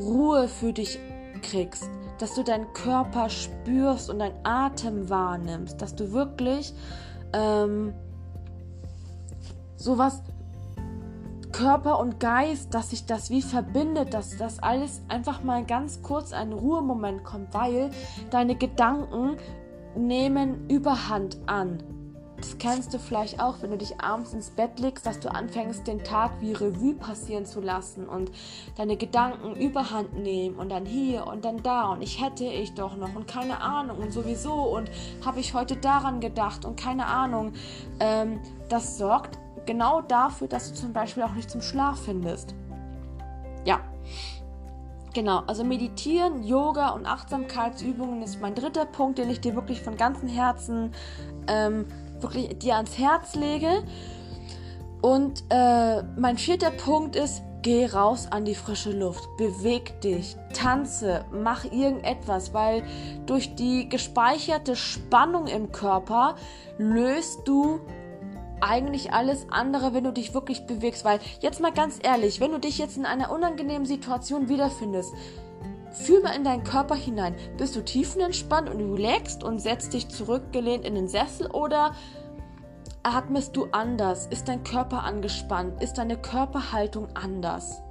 Ruhe 0.00 0.48
für 0.48 0.72
dich 0.72 0.98
kriegst, 1.42 1.88
dass 2.18 2.34
du 2.34 2.42
deinen 2.42 2.72
Körper 2.72 3.28
spürst 3.28 4.10
und 4.10 4.18
deinen 4.18 4.44
Atem 4.44 5.08
wahrnimmst, 5.08 5.80
dass 5.80 5.94
du 5.94 6.12
wirklich 6.12 6.74
ähm, 7.32 7.94
sowas 9.82 10.22
Körper 11.52 11.98
und 11.98 12.18
Geist, 12.18 12.72
dass 12.72 12.90
sich 12.90 13.04
das 13.04 13.30
wie 13.30 13.42
verbindet, 13.42 14.14
dass 14.14 14.36
das 14.38 14.58
alles 14.60 15.02
einfach 15.08 15.42
mal 15.42 15.64
ganz 15.64 16.02
kurz 16.02 16.32
ein 16.32 16.52
Ruhemoment 16.52 17.24
kommt, 17.24 17.52
weil 17.52 17.90
deine 18.30 18.54
Gedanken 18.54 19.36
nehmen 19.94 20.68
Überhand 20.68 21.38
an. 21.46 21.82
Das 22.38 22.58
kennst 22.58 22.92
du 22.92 22.98
vielleicht 22.98 23.40
auch, 23.40 23.62
wenn 23.62 23.70
du 23.70 23.76
dich 23.76 24.00
abends 24.00 24.32
ins 24.32 24.50
Bett 24.50 24.80
legst, 24.80 25.06
dass 25.06 25.20
du 25.20 25.32
anfängst, 25.32 25.86
den 25.86 26.02
Tag 26.02 26.32
wie 26.40 26.52
Revue 26.52 26.94
passieren 26.94 27.46
zu 27.46 27.60
lassen 27.60 28.08
und 28.08 28.32
deine 28.76 28.96
Gedanken 28.96 29.54
überhand 29.54 30.14
nehmen 30.14 30.56
und 30.56 30.70
dann 30.70 30.84
hier 30.84 31.28
und 31.28 31.44
dann 31.44 31.62
da 31.62 31.92
und 31.92 32.02
ich 32.02 32.20
hätte 32.20 32.44
ich 32.44 32.74
doch 32.74 32.96
noch 32.96 33.14
und 33.14 33.28
keine 33.28 33.60
Ahnung 33.60 33.98
und 33.98 34.12
sowieso 34.12 34.54
und 34.54 34.90
habe 35.24 35.38
ich 35.38 35.54
heute 35.54 35.76
daran 35.76 36.18
gedacht 36.18 36.64
und 36.64 36.76
keine 36.76 37.06
Ahnung. 37.06 37.52
Ähm, 38.00 38.40
das 38.68 38.98
sorgt 38.98 39.38
genau 39.66 40.00
dafür, 40.02 40.48
dass 40.48 40.70
du 40.70 40.74
zum 40.74 40.92
Beispiel 40.92 41.22
auch 41.22 41.32
nicht 41.32 41.50
zum 41.50 41.62
Schlaf 41.62 42.00
findest. 42.04 42.54
Ja. 43.64 43.80
Genau, 45.14 45.42
also 45.46 45.62
meditieren, 45.62 46.42
Yoga 46.42 46.90
und 46.90 47.04
Achtsamkeitsübungen 47.04 48.22
ist 48.22 48.40
mein 48.40 48.54
dritter 48.54 48.86
Punkt, 48.86 49.18
den 49.18 49.28
ich 49.28 49.40
dir 49.40 49.54
wirklich 49.54 49.82
von 49.82 49.98
ganzem 49.98 50.28
Herzen 50.28 50.92
ähm, 51.48 51.84
wirklich 52.20 52.58
dir 52.58 52.76
ans 52.76 52.96
Herz 52.96 53.34
lege. 53.34 53.84
Und 55.02 55.44
äh, 55.50 56.02
mein 56.16 56.38
vierter 56.38 56.70
Punkt 56.70 57.16
ist, 57.16 57.42
geh 57.62 57.86
raus 57.86 58.28
an 58.30 58.44
die 58.44 58.54
frische 58.54 58.92
Luft, 58.92 59.24
beweg 59.36 60.00
dich, 60.00 60.36
tanze, 60.52 61.24
mach 61.30 61.64
irgendetwas, 61.64 62.54
weil 62.54 62.82
durch 63.26 63.54
die 63.54 63.88
gespeicherte 63.88 64.76
Spannung 64.76 65.46
im 65.46 65.72
Körper 65.72 66.36
löst 66.78 67.40
du 67.46 67.80
eigentlich 68.62 69.12
alles 69.12 69.46
andere, 69.50 69.92
wenn 69.92 70.04
du 70.04 70.12
dich 70.12 70.34
wirklich 70.34 70.66
bewegst. 70.66 71.04
Weil 71.04 71.20
jetzt 71.40 71.60
mal 71.60 71.72
ganz 71.72 71.98
ehrlich, 72.02 72.40
wenn 72.40 72.52
du 72.52 72.58
dich 72.58 72.78
jetzt 72.78 72.96
in 72.96 73.06
einer 73.06 73.30
unangenehmen 73.30 73.86
Situation 73.86 74.48
wiederfindest, 74.48 75.12
fühl 75.92 76.22
mal 76.22 76.34
in 76.34 76.44
deinen 76.44 76.64
Körper 76.64 76.94
hinein. 76.94 77.34
Bist 77.58 77.76
du 77.76 77.84
tiefenentspannt 77.84 78.70
und 78.70 78.94
relaxed 78.94 79.44
und 79.44 79.60
setzt 79.60 79.92
dich 79.92 80.08
zurückgelehnt 80.08 80.84
in 80.84 80.94
den 80.94 81.08
Sessel 81.08 81.50
oder 81.50 81.94
atmest 83.02 83.56
du 83.56 83.66
anders? 83.72 84.26
Ist 84.26 84.48
dein 84.48 84.64
Körper 84.64 85.02
angespannt? 85.02 85.82
Ist 85.82 85.98
deine 85.98 86.16
Körperhaltung 86.16 87.08
anders? 87.14 87.82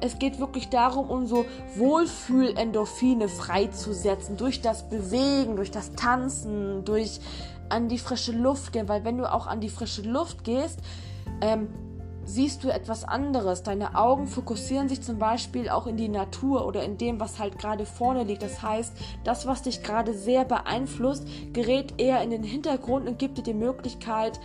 Es 0.00 0.18
geht 0.18 0.38
wirklich 0.38 0.70
darum, 0.70 1.10
um 1.10 1.26
so 1.26 1.44
Wohlfühlendorphine 1.76 3.28
freizusetzen 3.28 4.36
durch 4.36 4.62
das 4.62 4.88
Bewegen, 4.88 5.56
durch 5.56 5.70
das 5.70 5.92
Tanzen, 5.92 6.84
durch 6.84 7.20
an 7.68 7.88
die 7.88 7.98
frische 7.98 8.32
Luft 8.32 8.72
gehen, 8.72 8.88
weil 8.88 9.04
wenn 9.04 9.18
du 9.18 9.32
auch 9.32 9.46
an 9.46 9.60
die 9.60 9.68
frische 9.68 10.02
Luft 10.02 10.44
gehst, 10.44 10.80
ähm, 11.40 11.68
siehst 12.28 12.62
du 12.62 12.68
etwas 12.68 13.04
anderes. 13.04 13.62
Deine 13.62 13.94
Augen 13.94 14.26
fokussieren 14.26 14.88
sich 14.88 15.00
zum 15.02 15.18
Beispiel 15.18 15.70
auch 15.70 15.86
in 15.86 15.96
die 15.96 16.08
Natur 16.08 16.66
oder 16.66 16.84
in 16.84 16.98
dem, 16.98 17.20
was 17.20 17.38
halt 17.38 17.58
gerade 17.58 17.86
vorne 17.86 18.24
liegt. 18.24 18.42
Das 18.42 18.62
heißt, 18.62 18.92
das, 19.24 19.46
was 19.46 19.62
dich 19.62 19.82
gerade 19.82 20.12
sehr 20.12 20.44
beeinflusst, 20.44 21.26
gerät 21.54 21.94
eher 21.98 22.22
in 22.22 22.30
den 22.30 22.42
Hintergrund 22.42 23.08
und 23.08 23.18
gibt 23.18 23.38
dir 23.38 23.42
die 23.42 23.54
Möglichkeit, 23.54 24.38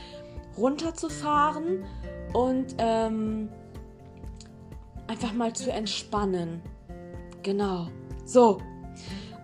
runterzufahren 0.58 1.84
und 2.34 2.76
ähm, 2.78 3.50
einfach 5.08 5.34
mal 5.34 5.54
zu 5.54 5.72
entspannen. 5.72 6.62
Genau. 7.44 7.88
So. 8.26 8.60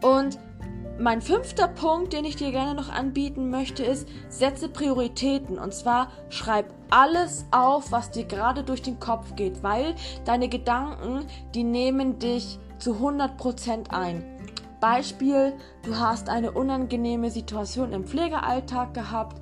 Und 0.01 0.39
mein 0.99 1.21
fünfter 1.21 1.67
Punkt, 1.67 2.13
den 2.13 2.25
ich 2.25 2.35
dir 2.35 2.51
gerne 2.51 2.75
noch 2.75 2.89
anbieten 2.89 3.49
möchte, 3.49 3.83
ist, 3.83 4.07
setze 4.27 4.67
Prioritäten. 4.67 5.57
Und 5.57 5.73
zwar 5.73 6.11
schreib 6.29 6.73
alles 6.89 7.45
auf, 7.51 7.91
was 7.91 8.11
dir 8.11 8.25
gerade 8.25 8.63
durch 8.63 8.81
den 8.81 8.99
Kopf 8.99 9.35
geht, 9.35 9.63
weil 9.63 9.95
deine 10.25 10.49
Gedanken, 10.49 11.25
die 11.55 11.63
nehmen 11.63 12.19
dich 12.19 12.59
zu 12.79 12.95
100% 12.95 13.91
ein. 13.91 14.23
Beispiel, 14.81 15.53
du 15.83 15.97
hast 15.97 16.29
eine 16.29 16.51
unangenehme 16.51 17.29
Situation 17.29 17.91
im 17.91 18.05
Pflegealltag 18.05 18.93
gehabt, 18.93 19.41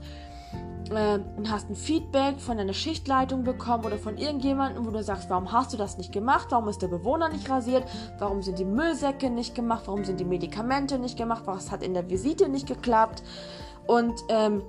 äh, 0.91 1.19
und 1.37 1.51
hast 1.51 1.69
ein 1.69 1.75
Feedback 1.75 2.39
von 2.39 2.57
deiner 2.57 2.73
Schichtleitung 2.73 3.43
bekommen 3.43 3.85
oder 3.85 3.97
von 3.97 4.17
irgendjemandem, 4.17 4.85
wo 4.85 4.91
du 4.91 5.03
sagst, 5.03 5.29
warum 5.29 5.51
hast 5.51 5.73
du 5.73 5.77
das 5.77 5.97
nicht 5.97 6.11
gemacht? 6.11 6.47
Warum 6.49 6.67
ist 6.67 6.81
der 6.81 6.87
Bewohner 6.87 7.29
nicht 7.29 7.49
rasiert? 7.49 7.83
Warum 8.19 8.41
sind 8.41 8.59
die 8.59 8.65
Müllsäcke 8.65 9.29
nicht 9.29 9.55
gemacht? 9.55 9.83
Warum 9.85 10.03
sind 10.03 10.19
die 10.19 10.25
Medikamente 10.25 10.99
nicht 10.99 11.17
gemacht? 11.17 11.43
Was 11.45 11.71
hat 11.71 11.83
in 11.83 11.93
der 11.93 12.09
Visite 12.09 12.49
nicht 12.49 12.67
geklappt? 12.67 13.23
Und 13.87 14.15
ähm, 14.29 14.61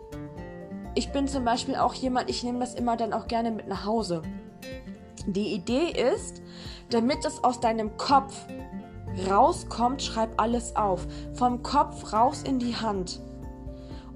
ich 0.95 1.13
bin 1.13 1.29
zum 1.29 1.45
Beispiel 1.45 1.77
auch 1.77 1.95
jemand, 1.95 2.31
ich 2.31 2.43
nehme 2.43 2.61
das 2.61 2.75
immer 2.75 2.97
dann 2.97 3.13
auch 3.13 3.29
gerne 3.29 3.51
mit 3.51 3.69
nach 3.69 3.85
Hause. 3.85 4.23
Die 5.27 5.55
Idee 5.55 5.91
ist, 5.91 6.43
damit 6.91 7.25
es 7.25 7.45
aus 7.45 7.61
deinem 7.61 7.97
Kopf 7.97 8.47
rauskommt, 9.29 10.03
schreib 10.03 10.41
alles 10.41 10.77
auf. 10.77 11.07
Vom 11.35 11.63
Kopf 11.63 12.13
raus 12.13 12.43
in 12.43 12.59
die 12.59 12.77
Hand. 12.77 13.21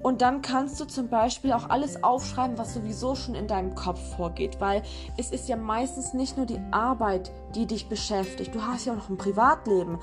Und 0.03 0.21
dann 0.21 0.41
kannst 0.41 0.81
du 0.81 0.85
zum 0.85 1.07
Beispiel 1.07 1.53
auch 1.53 1.69
alles 1.69 2.03
aufschreiben, 2.03 2.57
was 2.57 2.73
sowieso 2.73 3.15
schon 3.15 3.35
in 3.35 3.47
deinem 3.47 3.73
Kopf 3.73 4.15
vorgeht, 4.17 4.59
weil 4.59 4.83
es 5.17 5.31
ist 5.31 5.47
ja 5.47 5.55
meistens 5.55 6.13
nicht 6.13 6.35
nur 6.35 6.45
die 6.45 6.59
Arbeit, 6.71 7.31
die 7.55 7.65
dich 7.65 7.87
beschäftigt. 7.87 8.53
Du 8.53 8.61
hast 8.61 8.85
ja 8.85 8.91
auch 8.91 8.97
noch 8.97 9.09
ein 9.09 9.17
Privatleben. 9.17 9.99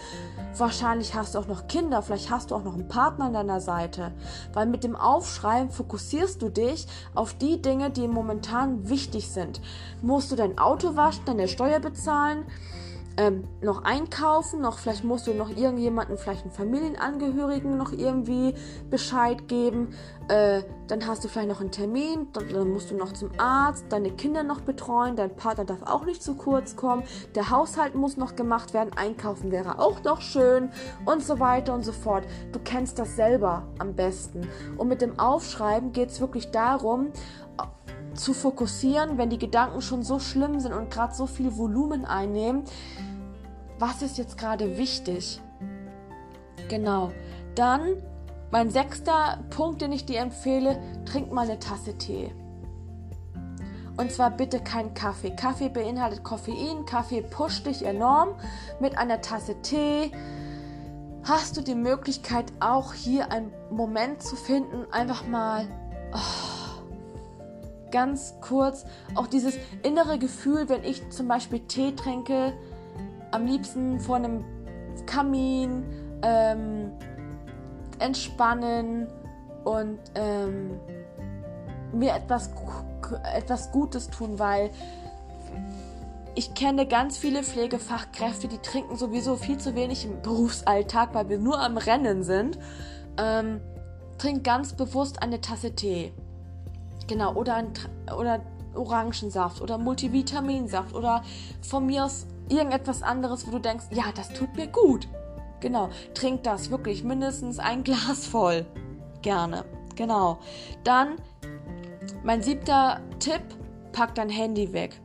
Wahrscheinlich 0.57 1.15
hast 1.15 1.35
du 1.35 1.39
auch 1.39 1.47
noch 1.47 1.69
Kinder, 1.69 2.01
vielleicht 2.01 2.31
hast 2.31 2.51
du 2.51 2.55
auch 2.55 2.65
noch 2.65 2.73
einen 2.73 2.89
Partner 2.89 3.27
an 3.27 3.35
deiner 3.35 3.61
Seite. 3.61 4.13
Weil 4.55 4.65
mit 4.67 4.85
dem 4.85 4.97
Aufschreiben 4.97 5.71
fokussierst 5.71 6.41
du 6.41 6.49
dich 6.49 6.87
auf 7.15 7.35
die 7.35 7.61
Dinge, 7.61 7.91
die 7.91 8.09
momentan 8.09 8.89
wichtig 8.89 9.31
sind. 9.31 9.61
Musst 10.01 10.33
du 10.33 10.37
dein 10.37 10.59
Auto 10.59 10.97
waschen, 10.97 11.27
deine 11.27 11.47
Steuer 11.47 11.79
bezahlen? 11.79 12.47
Ähm, 13.17 13.45
noch 13.61 13.85
einkaufen, 13.85 14.61
noch 14.61 14.79
vielleicht 14.79 15.05
musst 15.05 15.27
du 15.27 15.35
noch 15.35 15.51
irgendjemanden, 15.51 16.17
vielleicht 16.17 16.43
einen 16.43 16.53
Familienangehörigen 16.53 17.77
noch 17.77 17.93
irgendwie 17.93 18.55
Bescheid 18.89 19.49
geben. 19.49 19.95
Äh, 20.29 20.63
dann 20.87 21.07
hast 21.07 21.25
du 21.25 21.29
vielleicht 21.29 21.49
noch 21.49 21.61
einen 21.61 21.73
Termin, 21.73 22.29
dann, 22.33 22.49
dann, 22.49 22.71
musst 22.71 22.91
du 22.91 22.97
noch 22.97 23.13
zum 23.13 23.31
Arzt, 23.39 23.87
deine 23.91 24.11
Kinder 24.13 24.43
noch 24.43 24.61
betreuen, 24.61 25.17
dein 25.17 25.35
Partner 25.35 25.65
darf 25.65 25.83
auch 25.83 26.05
nicht 26.05 26.23
zu 26.23 26.35
kurz 26.35 26.77
kommen, 26.77 27.03
der 27.35 27.51
Haushalt 27.51 27.95
muss 27.95 28.17
noch 28.17 28.37
gemacht 28.37 28.75
werden, 28.75 28.91
einkaufen 28.97 29.51
wäre 29.51 29.79
auch 29.81 30.03
noch 30.05 30.21
schön 30.21 30.71
und 31.05 31.23
so 31.23 31.41
weiter 31.41 31.75
und 31.75 31.85
so 31.85 31.93
fort. 31.93 32.25
Du 32.53 32.61
kennst 32.61 32.99
das 32.99 33.17
selber 33.17 33.67
am 33.79 33.95
besten. 33.95 34.49
Und 34.79 34.89
mit 34.89 35.03
dem 35.03 35.19
Aufschreiben 35.19 35.93
geht 35.93 36.11
es 36.11 36.21
wirklich 36.21 36.51
darum, 36.51 37.13
zu 38.21 38.35
fokussieren, 38.35 39.19
wenn 39.19 39.31
die 39.31 39.39
Gedanken 39.39 39.81
schon 39.81 40.03
so 40.03 40.19
schlimm 40.19 40.61
sind 40.61 40.73
und 40.73 40.91
gerade 40.91 41.15
so 41.15 41.27
viel 41.27 41.57
Volumen 41.57 42.05
einnehmen, 42.05 42.65
was 43.79 44.03
ist 44.03 44.19
jetzt 44.19 44.37
gerade 44.37 44.77
wichtig? 44.77 45.41
Genau. 46.69 47.11
Dann 47.55 47.97
mein 48.51 48.71
sechster 48.71 49.39
Punkt, 49.51 49.81
den 49.81 49.93
ich 49.93 50.05
dir 50.05 50.21
empfehle, 50.21 50.81
trink 51.05 51.33
mal 51.33 51.47
eine 51.47 51.59
Tasse 51.59 51.97
Tee. 51.97 52.33
Und 53.97 54.13
zwar 54.13 54.31
bitte 54.31 54.61
kein 54.61 54.95
Kaffee. 54.95 55.35
Kaffee 55.35 55.69
beinhaltet 55.69 56.25
Koffein. 56.25 56.85
Kaffee 56.87 57.23
pusht 57.23 57.67
dich 57.67 57.85
enorm. 57.85 58.31
Mit 58.81 58.99
einer 58.99 59.21
Tasse 59.21 59.61
Tee 59.63 60.13
hast 61.23 61.57
du 61.57 61.61
die 61.61 61.75
Möglichkeit, 61.75 62.53
auch 62.61 62.95
hier 62.95 63.31
einen 63.31 63.53
Moment 63.71 64.23
zu 64.23 64.37
finden, 64.37 64.91
einfach 64.91 65.27
mal 65.27 65.69
oh, 66.13 66.50
ganz 67.91 68.35
kurz, 68.41 68.85
auch 69.15 69.27
dieses 69.27 69.57
innere 69.83 70.19
Gefühl, 70.19 70.69
wenn 70.69 70.85
ich 70.85 71.09
zum 71.11 71.29
Beispiel 71.29 71.61
Tee 71.61 71.93
trinke, 71.93 72.53
am 73.31 73.47
liebsten 73.47 74.01
vor 74.01 74.17
einem 74.17 74.45
Kamin 75.07 75.85
ähm, 76.23 76.93
entspannen 77.99 79.09
und 79.65 79.99
ähm, 80.15 80.79
mir 81.93 82.15
etwas, 82.15 82.51
etwas 83.35 83.71
Gutes 83.73 84.09
tun, 84.09 84.39
weil 84.39 84.71
ich 86.35 86.55
kenne 86.55 86.87
ganz 86.87 87.19
viele 87.19 87.43
Pflegefachkräfte, 87.43 88.49
die 88.49 88.59
trinken 88.59 88.97
sowieso 88.97 89.37
viel 89.37 89.59
zu 89.59 89.75
wenig 89.75 90.05
im 90.05 90.23
Berufsalltag, 90.23 91.13
weil 91.13 91.29
wir 91.29 91.39
nur 91.39 91.61
am 91.61 91.77
Rennen 91.77 92.23
sind. 92.23 92.59
Ähm, 93.19 93.61
trink 94.19 94.45
ganz 94.45 94.75
bewusst 94.75 95.23
eine 95.23 95.41
Tasse 95.41 95.75
Tee. 95.75 96.13
Genau, 97.11 97.35
oder, 97.35 97.57
ein, 97.57 97.73
oder 98.17 98.41
Orangensaft 98.73 99.61
oder 99.61 99.79
Multivitaminsaft 99.79 100.95
oder 100.95 101.25
von 101.61 101.85
mir 101.87 102.05
aus 102.05 102.29
irgendetwas 102.49 103.03
anderes, 103.03 103.49
wo 103.49 103.51
du 103.51 103.59
denkst, 103.59 103.87
ja, 103.91 104.05
das 104.15 104.29
tut 104.33 104.55
mir 104.55 104.69
gut. 104.69 105.09
Genau, 105.59 105.89
trink 106.15 106.45
das 106.45 106.71
wirklich 106.71 107.03
mindestens 107.03 107.59
ein 107.59 107.83
Glas 107.85 108.27
voll. 108.27 108.65
Gerne. 109.23 109.65
Genau. 109.97 110.39
Dann 110.85 111.17
mein 112.23 112.43
siebter 112.43 113.01
Tipp, 113.19 113.43
pack 113.91 114.15
dein 114.15 114.29
Handy 114.29 114.73
weg. 114.73 115.01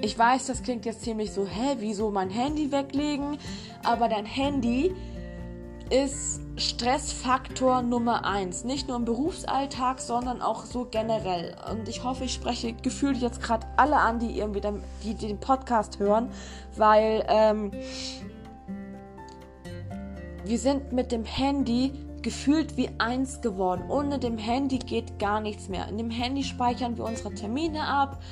Ich 0.00 0.18
weiß, 0.18 0.46
das 0.46 0.64
klingt 0.64 0.84
jetzt 0.84 1.02
ziemlich 1.02 1.30
so, 1.30 1.46
hä, 1.46 1.76
wieso 1.78 2.10
mein 2.10 2.28
Handy 2.28 2.72
weglegen? 2.72 3.38
Aber 3.84 4.08
dein 4.08 4.26
Handy 4.26 4.92
ist 5.90 6.40
Stressfaktor 6.56 7.82
Nummer 7.82 8.24
eins. 8.24 8.64
Nicht 8.64 8.86
nur 8.86 8.96
im 8.96 9.04
Berufsalltag, 9.04 10.00
sondern 10.00 10.40
auch 10.40 10.64
so 10.64 10.86
generell. 10.88 11.56
Und 11.70 11.88
ich 11.88 12.04
hoffe, 12.04 12.24
ich 12.24 12.32
spreche 12.32 12.72
gefühlt 12.74 13.16
jetzt 13.16 13.42
gerade 13.42 13.66
alle 13.76 13.96
an, 13.96 14.20
die 14.20 14.38
irgendwie 14.38 14.60
den, 14.60 14.82
die, 15.02 15.14
die 15.14 15.26
den 15.26 15.40
Podcast 15.40 15.98
hören, 15.98 16.30
weil 16.76 17.24
ähm, 17.28 17.72
wir 20.44 20.58
sind 20.58 20.92
mit 20.92 21.10
dem 21.10 21.24
Handy 21.24 21.92
gefühlt 22.22 22.76
wie 22.76 22.88
eins 22.98 23.40
geworden. 23.40 23.84
Ohne 23.88 24.18
dem 24.18 24.38
Handy 24.38 24.78
geht 24.78 25.18
gar 25.18 25.40
nichts 25.40 25.68
mehr. 25.68 25.88
In 25.88 25.98
dem 25.98 26.10
Handy 26.10 26.42
speichern 26.42 26.96
wir 26.96 27.04
unsere 27.04 27.34
Termine 27.34 27.82
ab, 27.82 28.22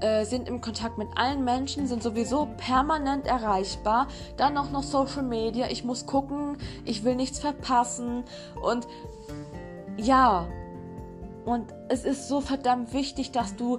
äh, 0.00 0.24
sind 0.24 0.48
im 0.48 0.60
Kontakt 0.60 0.98
mit 0.98 1.08
allen 1.16 1.44
Menschen, 1.44 1.86
sind 1.86 2.02
sowieso 2.02 2.48
permanent 2.56 3.26
erreichbar. 3.26 4.08
Dann 4.36 4.56
auch 4.56 4.70
noch 4.70 4.82
Social 4.82 5.22
Media. 5.22 5.68
Ich 5.70 5.84
muss 5.84 6.06
gucken, 6.06 6.56
ich 6.84 7.04
will 7.04 7.14
nichts 7.14 7.38
verpassen. 7.38 8.24
Und 8.62 8.86
ja, 9.96 10.46
und 11.44 11.72
es 11.88 12.04
ist 12.04 12.28
so 12.28 12.40
verdammt 12.40 12.92
wichtig, 12.92 13.32
dass 13.32 13.56
du 13.56 13.78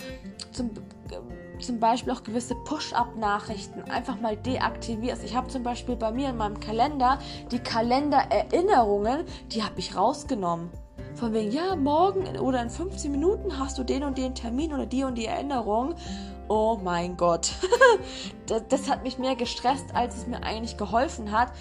zum 0.52 0.72
zum 1.62 1.80
Beispiel 1.80 2.14
auch 2.14 2.24
gewisse 2.24 2.56
Push-up-Nachrichten 2.56 3.84
einfach 3.92 4.20
mal 4.20 4.38
deaktivierst. 4.38 5.24
Ich 5.24 5.36
habe 5.36 5.48
zum 5.48 5.64
Beispiel 5.64 5.96
bei 5.96 6.12
mir 6.12 6.30
in 6.30 6.38
meinem 6.38 6.60
Kalender 6.60 7.20
die 7.52 7.60
Kalendererinnerungen, 7.60 9.26
die 9.52 9.64
habe 9.64 9.78
ich 9.78 9.96
rausgenommen. 9.96 10.70
Von 11.16 11.34
wegen, 11.34 11.52
ja, 11.52 11.76
morgen 11.76 12.38
oder 12.38 12.62
in 12.62 12.70
15 12.70 13.12
Minuten 13.12 13.60
hast 13.60 13.78
du 13.78 13.84
den 13.84 14.04
und 14.04 14.18
den 14.18 14.36
Termin 14.36 14.74
oder 14.74 14.86
die 14.86 15.04
und 15.04 15.16
die 15.16 15.26
Erinnerung. 15.26 15.96
Oh 16.48 16.80
mein 16.82 17.18
Gott. 17.18 17.52
das, 18.48 18.64
das 18.70 18.90
hat 18.90 19.04
mich 19.04 19.18
mehr 19.18 19.36
gestresst, 19.36 19.94
als 19.94 20.18
es 20.18 20.28
mir 20.28 20.44
eigentlich 20.44 20.78
geholfen 20.78 21.32
hat. 21.32 21.52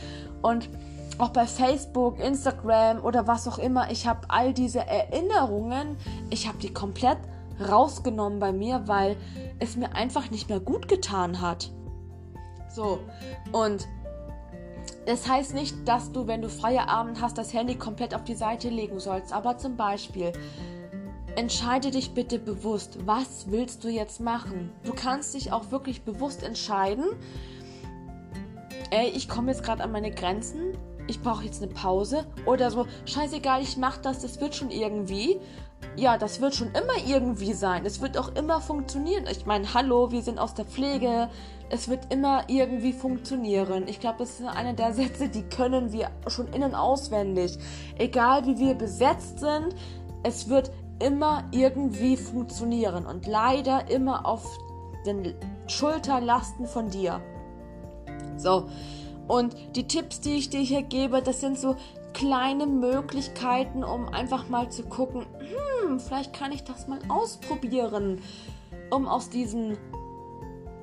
Und 0.42 0.70
auch 1.18 1.30
bei 1.30 1.46
Facebook, 1.46 2.20
Instagram 2.20 3.04
oder 3.04 3.26
was 3.26 3.48
auch 3.48 3.58
immer, 3.58 3.90
ich 3.90 4.06
habe 4.06 4.20
all 4.28 4.52
diese 4.52 4.87
Erinnerungen, 4.87 5.96
ich 6.30 6.46
habe 6.46 6.58
die 6.58 6.72
komplett 6.72 7.18
rausgenommen 7.61 8.38
bei 8.38 8.52
mir, 8.52 8.87
weil 8.87 9.16
es 9.58 9.76
mir 9.76 9.94
einfach 9.94 10.30
nicht 10.30 10.48
mehr 10.48 10.61
gut 10.61 10.88
getan 10.88 11.40
hat. 11.40 11.72
So, 12.70 13.00
und 13.50 13.88
das 15.08 15.26
heißt 15.26 15.54
nicht, 15.54 15.88
dass 15.88 16.12
du, 16.12 16.26
wenn 16.26 16.42
du 16.42 16.50
Feierabend 16.50 17.22
hast, 17.22 17.38
das 17.38 17.54
Handy 17.54 17.76
komplett 17.76 18.14
auf 18.14 18.24
die 18.24 18.34
Seite 18.34 18.68
legen 18.68 19.00
sollst. 19.00 19.32
Aber 19.32 19.56
zum 19.56 19.74
Beispiel, 19.74 20.34
entscheide 21.34 21.90
dich 21.90 22.12
bitte 22.12 22.38
bewusst, 22.38 22.98
was 23.06 23.50
willst 23.50 23.84
du 23.84 23.88
jetzt 23.88 24.20
machen? 24.20 24.70
Du 24.84 24.92
kannst 24.92 25.32
dich 25.32 25.50
auch 25.50 25.70
wirklich 25.70 26.02
bewusst 26.02 26.42
entscheiden, 26.42 27.06
ey, 28.90 29.08
ich 29.08 29.30
komme 29.30 29.50
jetzt 29.50 29.62
gerade 29.62 29.82
an 29.82 29.92
meine 29.92 30.10
Grenzen, 30.10 30.76
ich 31.06 31.22
brauche 31.22 31.42
jetzt 31.42 31.62
eine 31.62 31.72
Pause 31.72 32.26
oder 32.44 32.70
so, 32.70 32.86
scheißegal, 33.06 33.62
ich 33.62 33.78
mache 33.78 34.02
das, 34.02 34.20
das 34.20 34.42
wird 34.42 34.54
schon 34.54 34.70
irgendwie 34.70 35.40
ja, 35.96 36.16
das 36.16 36.40
wird 36.40 36.54
schon 36.54 36.68
immer 36.68 36.96
irgendwie 37.06 37.52
sein. 37.52 37.84
Es 37.84 38.00
wird 38.00 38.18
auch 38.18 38.34
immer 38.34 38.60
funktionieren. 38.60 39.24
Ich 39.30 39.46
meine, 39.46 39.74
hallo, 39.74 40.10
wir 40.10 40.22
sind 40.22 40.38
aus 40.38 40.54
der 40.54 40.64
Pflege. 40.64 41.28
Es 41.70 41.88
wird 41.88 42.12
immer 42.12 42.44
irgendwie 42.48 42.92
funktionieren. 42.92 43.87
Ich 43.88 44.00
glaube, 44.00 44.18
das 44.20 44.40
ist 44.40 44.46
einer 44.46 44.72
der 44.72 44.94
Sätze, 44.94 45.28
die 45.28 45.42
können 45.42 45.92
wir 45.92 46.11
schon 46.26 46.48
innen 46.52 46.74
auswendig. 46.74 47.59
Egal 47.98 48.46
wie 48.46 48.59
wir 48.59 48.74
besetzt 48.74 49.40
sind, 49.40 49.74
es 50.22 50.48
wird 50.48 50.70
immer 50.98 51.44
irgendwie 51.50 52.16
funktionieren. 52.16 53.07
Und 53.07 53.26
leider 53.26 53.90
immer 53.90 54.26
auf 54.26 54.46
den 55.07 55.35
Schulterlasten 55.66 56.66
von 56.66 56.88
dir. 56.88 57.20
So. 58.37 58.68
Und 59.26 59.54
die 59.76 59.87
Tipps, 59.87 60.20
die 60.20 60.38
ich 60.38 60.48
dir 60.48 60.61
hier 60.61 60.83
gebe, 60.83 61.20
das 61.20 61.40
sind 61.40 61.59
so 61.59 61.76
kleine 62.14 62.66
Möglichkeiten, 62.66 63.85
um 63.85 64.09
einfach 64.09 64.48
mal 64.48 64.70
zu 64.70 64.85
gucken, 64.85 65.26
hm, 65.38 66.00
vielleicht 66.00 66.33
kann 66.33 66.50
ich 66.50 66.64
das 66.64 66.88
mal 66.88 66.98
ausprobieren, 67.09 68.22
um 68.90 69.07
aus 69.07 69.28
diesem 69.28 69.76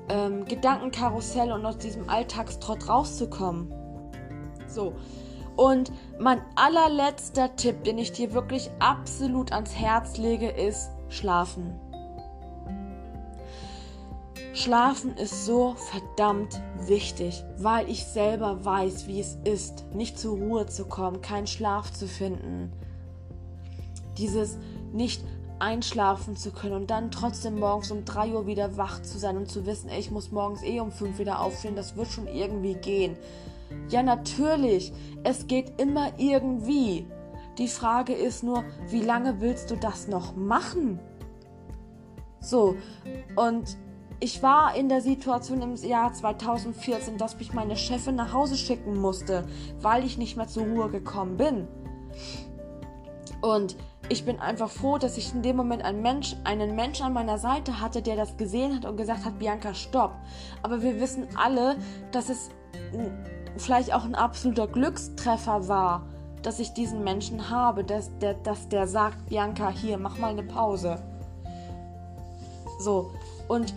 ähm, 0.08 0.44
Gedankenkarussell 0.44 1.52
und 1.52 1.64
aus 1.64 1.78
diesem 1.78 2.08
Alltagstrott 2.08 2.88
rauszukommen. 2.88 3.72
So. 4.66 4.94
Und 5.56 5.90
mein 6.18 6.42
allerletzter 6.54 7.56
Tipp, 7.56 7.84
den 7.84 7.98
ich 7.98 8.12
dir 8.12 8.34
wirklich 8.34 8.70
absolut 8.78 9.52
ans 9.52 9.74
Herz 9.74 10.18
lege, 10.18 10.48
ist 10.48 10.90
schlafen. 11.08 11.80
Schlafen 14.52 15.16
ist 15.16 15.44
so 15.44 15.74
verdammt 15.74 16.62
wichtig, 16.86 17.44
weil 17.58 17.90
ich 17.90 18.04
selber 18.06 18.64
weiß, 18.64 19.06
wie 19.06 19.20
es 19.20 19.38
ist, 19.44 19.84
nicht 19.92 20.18
zur 20.18 20.38
Ruhe 20.38 20.66
zu 20.66 20.86
kommen, 20.86 21.20
keinen 21.20 21.46
Schlaf 21.46 21.92
zu 21.92 22.08
finden. 22.08 22.72
Dieses 24.16 24.56
nicht 24.92 25.22
einschlafen 25.58 26.36
zu 26.36 26.50
können 26.50 26.74
und 26.74 26.90
dann 26.90 27.10
trotzdem 27.10 27.58
morgens 27.58 27.90
um 27.90 28.04
3 28.04 28.32
Uhr 28.32 28.46
wieder 28.46 28.76
wach 28.76 29.02
zu 29.02 29.18
sein 29.18 29.36
und 29.36 29.50
zu 29.50 29.66
wissen, 29.66 29.88
ey, 29.88 29.98
ich 29.98 30.10
muss 30.10 30.30
morgens 30.30 30.62
eh 30.62 30.80
um 30.80 30.90
5 30.90 31.18
wieder 31.18 31.40
aufstehen, 31.40 31.76
das 31.76 31.96
wird 31.96 32.08
schon 32.08 32.26
irgendwie 32.26 32.74
gehen. 32.74 33.16
Ja, 33.88 34.02
natürlich, 34.02 34.92
es 35.24 35.46
geht 35.46 35.80
immer 35.80 36.18
irgendwie. 36.18 37.06
Die 37.58 37.68
Frage 37.68 38.12
ist 38.12 38.42
nur, 38.42 38.64
wie 38.88 39.00
lange 39.00 39.40
willst 39.40 39.70
du 39.70 39.76
das 39.76 40.08
noch 40.08 40.36
machen? 40.36 41.00
So, 42.40 42.76
und 43.34 43.76
ich 44.20 44.42
war 44.42 44.74
in 44.76 44.88
der 44.88 45.00
Situation 45.00 45.62
im 45.62 45.74
Jahr 45.74 46.12
2014, 46.12 47.18
dass 47.18 47.38
mich 47.38 47.52
meine 47.52 47.76
Chefin 47.76 48.14
nach 48.14 48.32
Hause 48.32 48.56
schicken 48.56 48.96
musste, 48.96 49.46
weil 49.80 50.04
ich 50.04 50.16
nicht 50.16 50.36
mehr 50.36 50.48
zur 50.48 50.64
Ruhe 50.64 50.90
gekommen 50.90 51.36
bin. 51.36 51.66
Und 53.42 53.76
ich 54.08 54.24
bin 54.24 54.40
einfach 54.40 54.70
froh, 54.70 54.98
dass 54.98 55.16
ich 55.16 55.34
in 55.34 55.42
dem 55.42 55.56
Moment 55.56 55.84
einen 55.84 56.02
Mensch, 56.02 56.36
einen 56.44 56.74
Mensch 56.74 57.00
an 57.00 57.12
meiner 57.12 57.38
Seite 57.38 57.80
hatte, 57.80 58.02
der 58.02 58.16
das 58.16 58.36
gesehen 58.36 58.76
hat 58.76 58.84
und 58.84 58.96
gesagt 58.96 59.24
hat, 59.24 59.38
Bianca, 59.38 59.74
stopp. 59.74 60.12
Aber 60.62 60.82
wir 60.82 61.00
wissen 61.00 61.26
alle, 61.36 61.76
dass 62.12 62.28
es 62.28 62.50
vielleicht 63.56 63.92
auch 63.92 64.04
ein 64.04 64.14
absoluter 64.14 64.66
Glückstreffer 64.66 65.68
war, 65.68 66.06
dass 66.42 66.60
ich 66.60 66.72
diesen 66.72 67.02
Menschen 67.02 67.50
habe, 67.50 67.84
dass 67.84 68.16
der, 68.18 68.34
dass 68.34 68.68
der 68.68 68.86
sagt, 68.86 69.26
Bianca, 69.26 69.70
hier, 69.70 69.98
mach 69.98 70.18
mal 70.18 70.30
eine 70.30 70.44
Pause. 70.44 71.02
So. 72.78 73.12
Und 73.48 73.74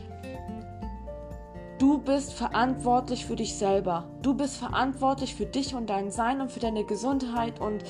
Du 1.80 1.98
bist 1.98 2.34
verantwortlich 2.34 3.26
für 3.26 3.38
dich 3.38 3.56
selber. 3.56 4.04
Du 4.22 4.34
bist 4.34 4.58
verantwortlich 4.58 5.34
für 5.34 5.46
dich 5.46 5.76
und 5.76 5.90
dein 5.90 6.12
Sein 6.12 6.42
und 6.42 6.52
für 6.52 6.60
deine 6.60 6.84
Gesundheit 6.84 7.62
und 7.62 7.86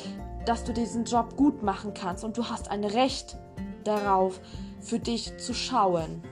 dass 0.46 0.64
du 0.64 0.74
diesen 0.74 1.06
Job 1.06 1.36
gut 1.36 1.64
machen 1.64 1.94
kannst. 1.94 2.24
Und 2.24 2.38
du 2.38 2.46
hast 2.46 2.72
ein 2.72 2.84
Recht 2.84 3.38
darauf, 3.84 4.40
für 4.80 5.00
dich 5.00 5.38
zu 5.38 5.54
schauen. 5.54 6.24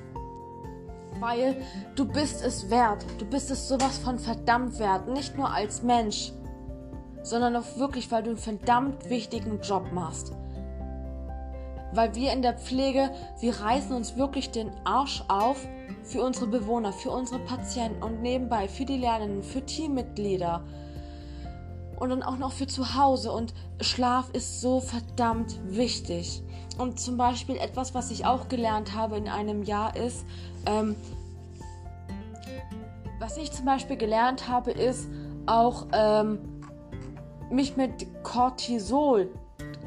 Weil 1.20 1.58
du 1.96 2.06
bist 2.06 2.44
es 2.44 2.70
wert. 2.70 3.06
Du 3.18 3.26
bist 3.26 3.52
es 3.52 3.68
sowas 3.68 3.98
von 3.98 4.20
verdammt 4.20 4.80
wert. 4.80 5.08
Nicht 5.08 5.36
nur 5.36 5.52
als 5.52 5.84
Mensch, 5.84 6.32
sondern 7.24 7.56
auch 7.56 7.78
wirklich, 7.78 8.12
weil 8.12 8.24
du 8.24 8.30
einen 8.30 8.40
verdammt 8.40 9.10
wichtigen 9.10 9.60
Job 9.62 9.92
machst. 9.92 10.32
Weil 11.94 12.16
wir 12.16 12.34
in 12.34 12.42
der 12.42 12.54
Pflege, 12.54 13.12
wir 13.40 13.60
reißen 13.60 13.96
uns 13.96 14.18
wirklich 14.18 14.52
den 14.52 14.72
Arsch 14.86 15.24
auf, 15.28 15.66
für 16.04 16.24
unsere 16.24 16.48
Bewohner, 16.48 16.94
für 16.94 17.12
unsere 17.12 17.40
Patienten 17.40 18.02
und 18.02 18.22
nebenbei 18.22 18.68
für 18.68 18.86
die 18.86 18.98
Lernenden, 18.98 19.44
für 19.44 19.66
Teammitglieder 19.66 20.64
und 21.98 22.10
dann 22.10 22.24
auch 22.24 22.38
noch 22.38 22.54
für 22.54 22.68
zu 22.68 22.96
Hause. 22.96 23.32
Und 23.32 23.54
Schlaf 23.82 24.30
ist 24.34 24.62
so 24.62 24.80
verdammt 24.80 25.60
wichtig. 25.68 26.42
Und 26.78 27.00
zum 27.00 27.18
Beispiel 27.18 27.58
etwas, 27.58 27.94
was 27.94 28.12
ich 28.12 28.26
auch 28.26 28.48
gelernt 28.48 28.96
habe 28.96 29.18
in 29.18 29.28
einem 29.28 29.64
Jahr 29.64 29.96
ist, 29.96 30.26
ähm, 30.66 30.96
was 33.20 33.38
ich 33.38 33.52
zum 33.52 33.66
Beispiel 33.66 33.98
gelernt 33.98 34.48
habe, 34.48 34.72
ist 34.72 35.08
auch 35.48 35.88
ähm, 35.92 36.40
mich 37.50 37.78
mit 37.78 38.24
Cortisol 38.24 39.30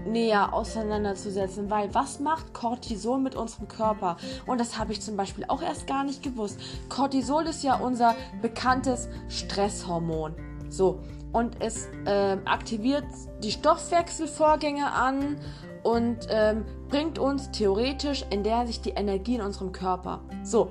näher 0.07 0.53
auseinanderzusetzen, 0.53 1.71
weil 1.71 1.95
was 1.95 2.21
macht 2.21 2.55
Cortisol 2.55 3.19
mit 3.21 3.37
unserem 3.37 3.69
Körper? 3.69 4.17
Und 4.47 4.59
das 4.59 4.79
habe 4.79 4.93
ich 4.93 5.01
zum 5.01 5.17
Beispiel 5.17 5.45
auch 5.47 5.63
erst 5.63 5.87
gar 5.87 6.05
nicht 6.05 6.23
gewusst. 6.23 6.59
Cortisol 6.89 7.47
ist 7.47 7.63
ja 7.63 7.77
unser 7.77 8.17
bekanntes 8.43 9.09
Stresshormon. 9.29 10.35
So, 10.69 11.01
und 11.33 11.57
es 11.61 11.89
äh, 12.07 12.37
aktiviert 12.45 13.05
die 13.43 13.53
Stoffwechselvorgänge 13.53 14.93
an 14.93 15.37
und 15.83 16.27
ähm, 16.29 16.65
bringt 16.89 17.19
uns 17.19 17.51
theoretisch 17.51 18.25
in 18.31 18.43
der 18.43 18.67
sich 18.67 18.81
die 18.81 18.91
Energie 18.91 19.37
in 19.37 19.43
unserem 19.43 19.73
Körper. 19.73 20.21
So, 20.43 20.71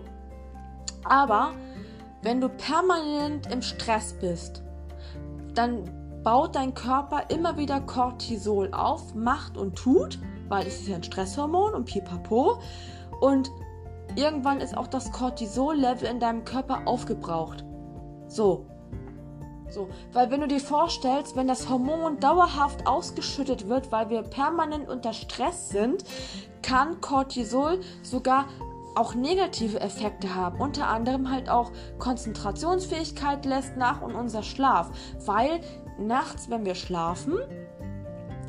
aber 1.03 1.53
wenn 2.21 2.41
du 2.41 2.49
permanent 2.49 3.51
im 3.51 3.61
Stress 3.61 4.13
bist, 4.19 4.63
dann 5.53 5.89
baut 6.23 6.55
dein 6.55 6.73
Körper 6.73 7.23
immer 7.29 7.57
wieder 7.57 7.79
Cortisol 7.81 8.73
auf, 8.73 9.15
macht 9.15 9.57
und 9.57 9.75
tut, 9.75 10.19
weil 10.49 10.67
es 10.67 10.81
ist 10.81 10.87
ja 10.87 10.95
ein 10.95 11.03
Stresshormon 11.03 11.73
und 11.73 11.85
pipapo. 11.85 12.59
Und 13.21 13.49
irgendwann 14.15 14.59
ist 14.59 14.77
auch 14.77 14.87
das 14.87 15.11
Cortisol-Level 15.11 16.07
in 16.07 16.19
deinem 16.19 16.43
Körper 16.45 16.81
aufgebraucht. 16.85 17.63
So. 18.27 18.65
So, 19.69 19.89
weil 20.13 20.31
wenn 20.31 20.41
du 20.41 20.47
dir 20.47 20.59
vorstellst, 20.59 21.35
wenn 21.35 21.47
das 21.47 21.69
Hormon 21.69 22.19
dauerhaft 22.19 22.87
ausgeschüttet 22.87 23.69
wird, 23.69 23.91
weil 23.91 24.09
wir 24.09 24.23
permanent 24.23 24.89
unter 24.89 25.13
Stress 25.13 25.69
sind, 25.69 26.03
kann 26.61 27.01
Cortisol 27.01 27.79
sogar 28.03 28.45
auch 28.95 29.13
negative 29.13 29.79
Effekte 29.79 30.35
haben. 30.35 30.59
Unter 30.59 30.87
anderem 30.87 31.31
halt 31.31 31.49
auch 31.49 31.71
Konzentrationsfähigkeit 31.99 33.45
lässt 33.45 33.77
nach 33.77 34.01
und 34.01 34.15
unser 34.15 34.43
Schlaf. 34.43 34.89
Weil 35.25 35.61
nachts, 35.97 36.49
wenn 36.49 36.65
wir 36.65 36.75
schlafen, 36.75 37.37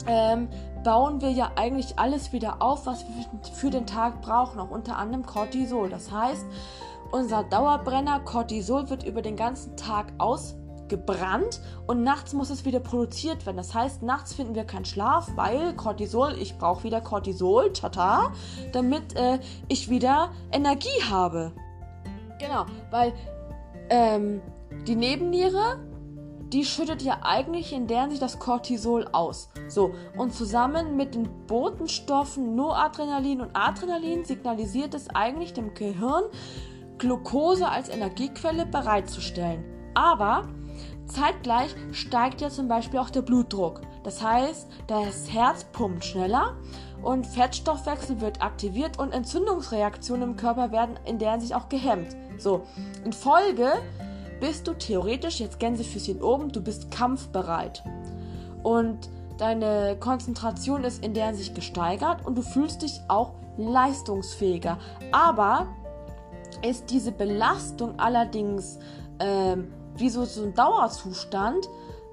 ähm, 0.07 0.49
bauen 0.83 1.21
wir 1.21 1.31
ja 1.31 1.53
eigentlich 1.57 1.99
alles 1.99 2.33
wieder 2.33 2.63
auf, 2.63 2.87
was 2.87 3.05
wir 3.05 3.53
für 3.53 3.71
den 3.71 3.87
Tag 3.87 4.23
brauchen, 4.23 4.59
auch 4.59 4.71
unter 4.71 4.97
anderem 4.97 5.27
Cortisol. 5.27 5.91
Das 5.91 6.11
heißt, 6.11 6.47
unser 7.13 7.45
Dauerbrenner 7.45 8.21
Cortisol 8.21 8.89
wird 8.89 9.05
über 9.05 9.21
den 9.21 9.37
ganzen 9.37 9.77
Tag 9.77 10.13
aus 10.19 10.57
gebrannt 10.91 11.63
und 11.87 12.03
nachts 12.03 12.35
muss 12.35 12.51
es 12.51 12.67
wieder 12.67 12.81
produziert 12.81 13.47
werden. 13.47 13.57
Das 13.57 13.75
heißt, 13.75 14.03
nachts 14.03 14.35
finden 14.35 14.55
wir 14.55 14.65
keinen 14.65 14.85
Schlaf, 14.85 15.31
weil 15.37 15.75
Cortisol, 15.75 16.35
ich 16.39 16.59
brauche 16.59 16.85
wieder 16.85 17.01
Cortisol, 17.01 17.73
tata, 17.73 18.33
damit 18.73 19.17
äh, 19.17 19.39
ich 19.69 19.89
wieder 19.89 20.33
Energie 20.53 21.03
habe. 21.09 21.53
Genau, 22.39 22.67
weil 22.91 23.15
ähm, 23.89 24.43
die 24.87 24.97
Nebenniere, 24.97 25.79
die 26.53 26.65
schüttet 26.65 27.03
ja 27.03 27.21
eigentlich 27.23 27.73
in 27.73 27.87
der 27.87 28.11
sich 28.11 28.19
das 28.19 28.39
Cortisol 28.39 29.07
aus. 29.13 29.51
So, 29.69 29.93
und 30.19 30.35
zusammen 30.35 30.97
mit 30.97 31.15
den 31.15 31.47
Botenstoffen 31.47 32.57
Noradrenalin 32.57 33.41
und 33.41 33.51
Adrenalin 33.55 34.25
signalisiert 34.25 34.95
es 34.95 35.09
eigentlich 35.11 35.53
dem 35.53 35.75
Gehirn, 35.75 36.25
Glucose 36.99 37.69
als 37.69 37.89
Energiequelle 37.89 38.67
bereitzustellen. 38.67 39.65
Aber 39.95 40.49
Zeitgleich 41.11 41.75
steigt 41.93 42.41
ja 42.41 42.51
zum 42.51 42.69
Beispiel 42.69 43.01
auch 43.01 43.11
der 43.11 43.23
Blutdruck. 43.23 43.83
Das 44.03 44.23
heißt, 44.23 44.67
das 44.87 45.31
Herz 45.31 45.65
pumpt 45.65 46.05
schneller 46.05 46.57
und 47.03 47.27
Fettstoffwechsel 47.27 48.21
wird 48.21 48.43
aktiviert 48.43 48.99
und 48.99 49.13
Entzündungsreaktionen 49.13 50.31
im 50.31 50.37
Körper 50.37 50.73
werden 50.73 50.99
in 51.05 51.19
der 51.19 51.41
sich 51.41 51.55
auch 51.55 51.69
gehemmt. 51.69 52.17
So, 52.39 52.63
in 53.05 53.13
Folge 53.13 53.73
bist 54.41 54.67
du 54.67 54.73
theoretisch, 54.73 55.41
jetzt 55.41 55.61
Gänsefüßchen 55.61 56.23
oben, 56.23 56.51
du 56.51 56.63
bist 56.63 56.91
kampfbereit. 56.91 57.83
Und 58.63 59.11
deine 59.39 59.97
Konzentration 59.99 60.85
ist 60.85 61.05
in 61.05 61.15
der 61.15 61.35
sich 61.35 61.55
gesteigert 61.55 62.25
und 62.25 62.37
du 62.37 62.43
fühlst 62.43 62.83
dich 62.83 63.01
auch 63.09 63.33
leistungsfähiger. 63.57 64.79
Aber 65.13 65.67
ist 66.67 66.91
diese 66.91 67.13
Belastung 67.13 67.99
allerdings 67.99 68.79
ähm, 69.19 69.73
wie 70.01 70.09
so, 70.09 70.25
so 70.25 70.43
ein 70.43 70.55
Dauerzustand, 70.55 71.69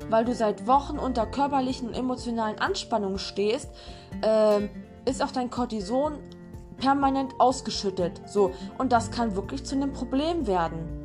weil 0.10 0.26
du 0.26 0.34
seit 0.34 0.68
Wochen 0.68 1.00
unter 1.00 1.26
körperlichen 1.26 1.90
und 1.90 1.96
emotionalen 1.96 2.60
Anspannungen 2.60 3.20
stehst, 3.20 3.70
äh, 4.22 4.68
ist 5.06 5.24
auch 5.24 5.32
dein 5.32 5.50
Cortison 5.50 6.20
permanent 6.78 7.34
ausgeschüttet. 7.40 8.22
So, 8.28 8.52
und 8.78 8.92
das 8.92 9.12
kann 9.12 9.36
wirklich 9.36 9.64
zu 9.64 9.76
einem 9.76 9.94
Problem 9.94 10.46
werden. 10.48 10.98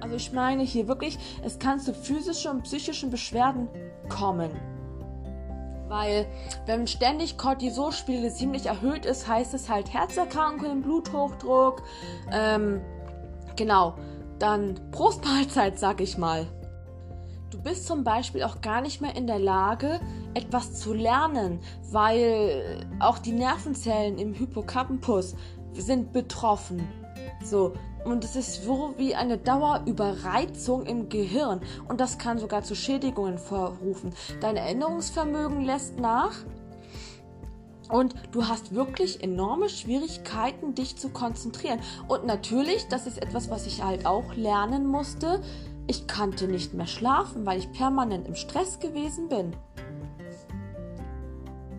Also 0.00 0.16
ich 0.16 0.32
meine 0.32 0.62
hier 0.62 0.88
wirklich, 0.88 1.18
es 1.42 1.58
kann 1.58 1.78
zu 1.78 1.94
physischen 1.94 2.50
und 2.52 2.62
psychischen 2.62 3.10
Beschwerden 3.10 3.68
kommen. 4.08 4.50
Weil 5.88 6.26
wenn 6.66 6.86
ständig 6.86 7.36
Cortisolspiegel 7.36 8.30
ziemlich 8.32 8.66
erhöht 8.66 9.04
ist, 9.04 9.26
heißt 9.26 9.54
es 9.54 9.68
halt 9.68 9.92
Herzerkrankungen, 9.92 10.82
Bluthochdruck, 10.82 11.82
ähm, 12.32 12.80
genau 13.56 13.94
dann 14.40 14.80
Prostmahlzeit, 14.90 15.78
sag 15.78 16.00
ich 16.00 16.18
mal. 16.18 16.46
Du 17.50 17.60
bist 17.60 17.86
zum 17.86 18.04
Beispiel 18.04 18.42
auch 18.44 18.60
gar 18.60 18.80
nicht 18.80 19.00
mehr 19.00 19.16
in 19.16 19.26
der 19.26 19.38
Lage, 19.38 20.00
etwas 20.34 20.74
zu 20.74 20.94
lernen, 20.94 21.60
weil 21.90 22.86
auch 23.00 23.18
die 23.18 23.32
Nervenzellen 23.32 24.18
im 24.18 24.34
Hippocampus 24.34 25.34
sind 25.74 26.12
betroffen. 26.12 26.86
So, 27.42 27.74
und 28.04 28.24
es 28.24 28.36
ist 28.36 28.64
so 28.64 28.94
wie 28.96 29.14
eine 29.14 29.36
Dauerüberreizung 29.36 30.86
im 30.86 31.08
Gehirn 31.08 31.60
und 31.88 32.00
das 32.00 32.18
kann 32.18 32.38
sogar 32.38 32.62
zu 32.62 32.74
Schädigungen 32.74 33.38
vorrufen. 33.38 34.14
Dein 34.40 34.56
Erinnerungsvermögen 34.56 35.62
lässt 35.62 35.98
nach 35.98 36.32
und 37.90 38.14
du 38.32 38.48
hast 38.48 38.74
wirklich 38.74 39.22
enorme 39.22 39.68
Schwierigkeiten, 39.68 40.74
dich 40.74 40.96
zu 40.96 41.10
konzentrieren. 41.10 41.80
Und 42.08 42.26
natürlich, 42.26 42.86
das 42.88 43.06
ist 43.06 43.20
etwas, 43.20 43.50
was 43.50 43.66
ich 43.66 43.82
halt 43.82 44.06
auch 44.06 44.34
lernen 44.34 44.86
musste. 44.86 45.42
Ich 45.86 46.06
konnte 46.06 46.46
nicht 46.46 46.74
mehr 46.74 46.86
schlafen, 46.86 47.46
weil 47.46 47.58
ich 47.58 47.72
permanent 47.72 48.28
im 48.28 48.34
Stress 48.34 48.78
gewesen 48.78 49.28
bin. 49.28 49.56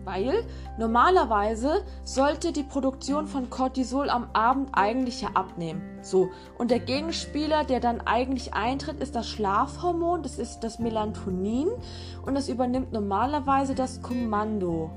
Weil 0.04 0.44
normalerweise 0.78 1.84
sollte 2.02 2.52
die 2.52 2.64
Produktion 2.64 3.28
von 3.28 3.50
Cortisol 3.50 4.10
am 4.10 4.28
Abend 4.32 4.70
eigentlich 4.72 5.22
ja 5.22 5.30
abnehmen. 5.34 5.80
So. 6.02 6.30
Und 6.58 6.70
der 6.70 6.80
Gegenspieler, 6.80 7.64
der 7.64 7.78
dann 7.78 8.00
eigentlich 8.00 8.52
eintritt, 8.52 9.00
ist 9.00 9.14
das 9.14 9.28
Schlafhormon, 9.28 10.22
das 10.22 10.38
ist 10.38 10.60
das 10.60 10.80
Melatonin 10.80 11.68
und 12.26 12.34
das 12.34 12.48
übernimmt 12.48 12.92
normalerweise 12.92 13.74
das 13.74 14.02
Kommando. 14.02 14.90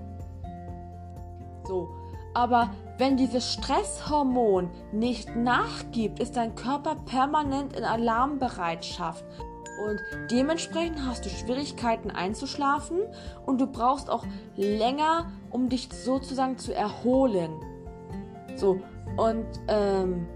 So. 1.66 1.90
Aber 2.34 2.70
wenn 2.98 3.18
dieses 3.18 3.54
Stresshormon 3.54 4.70
nicht 4.92 5.36
nachgibt, 5.36 6.20
ist 6.20 6.36
dein 6.36 6.56
Körper 6.56 6.96
permanent 7.06 7.76
in 7.76 7.84
Alarmbereitschaft. 7.84 9.24
Und 9.86 10.00
dementsprechend 10.32 11.06
hast 11.06 11.26
du 11.26 11.30
Schwierigkeiten 11.30 12.12
einzuschlafen 12.12 13.00
und 13.46 13.60
du 13.60 13.68
brauchst 13.68 14.10
auch 14.10 14.26
länger, 14.56 15.32
um 15.50 15.70
dich 15.70 15.90
sozusagen 15.92 16.58
zu 16.58 16.74
erholen. 16.74 17.52
So, 18.56 18.80
und 19.18 19.46
ähm, 19.68 20.28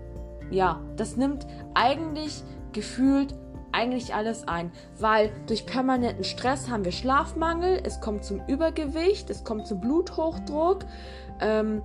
ja, 0.52 0.82
das 0.98 1.16
nimmt 1.16 1.48
eigentlich 1.74 2.44
gefühlt 2.74 3.34
eigentlich 3.72 4.14
alles 4.14 4.48
ein, 4.48 4.72
weil 5.00 5.32
durch 5.48 5.66
permanenten 5.66 6.24
Stress 6.24 6.70
haben 6.70 6.86
wir 6.86 6.92
Schlafmangel, 6.92 7.82
es 7.84 8.02
kommt 8.02 8.24
zum 8.24 8.42
Übergewicht, 8.48 9.30
es 9.30 9.44
kommt 9.44 9.68
zum 9.68 9.80
Bluthochdruck, 9.82 10.86
ähm, 11.42 11.82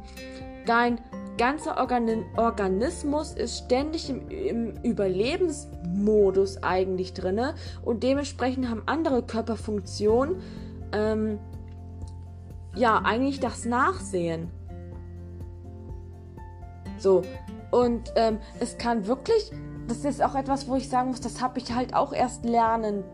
dein 0.67 1.01
ganzer 1.37 1.79
Organ 1.79 2.25
Organismus 2.37 3.33
ist 3.33 3.65
ständig 3.65 4.09
im, 4.09 4.29
im 4.29 4.75
Überlebensmodus 4.83 6.63
eigentlich 6.63 7.13
drinne 7.13 7.55
und 7.85 8.03
dementsprechend 8.03 8.69
haben 8.69 8.83
andere 8.87 9.23
Körperfunktionen 9.23 10.37
ähm, 10.93 11.39
ja 12.77 13.03
eigentlich 13.05 13.41
das 13.41 13.65
Nachsehen. 13.65 14.49
So 16.99 17.23
und 17.71 18.13
ähm, 18.15 18.39
es 18.61 18.79
kann 18.79 19.07
wirklich 19.09 19.51
das 19.89 20.05
ist 20.05 20.23
auch 20.23 20.35
etwas, 20.35 20.69
wo 20.69 20.77
ich 20.77 20.89
sagen 20.89 21.09
muss, 21.09 21.21
das 21.21 21.41
habe 21.41 21.59
ich 21.59 21.73
halt 21.73 21.95
auch 21.95 22.13
erst 22.13 22.45
lernen 22.45 23.05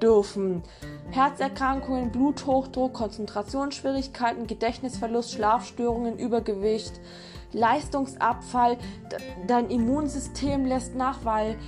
dürfen. 0.00 0.62
Herzerkrankungen, 1.10 2.10
Bluthochdruck, 2.10 2.94
Konzentrationsschwierigkeiten, 2.94 4.46
Gedächtnisverlust, 4.46 5.32
Schlafstörungen, 5.32 6.18
Übergewicht, 6.18 7.00
Leistungsabfall. 7.52 8.78
Dein 9.46 9.70
Immunsystem 9.70 10.64
lässt 10.64 10.94
nach, 10.94 11.24
weil 11.24 11.58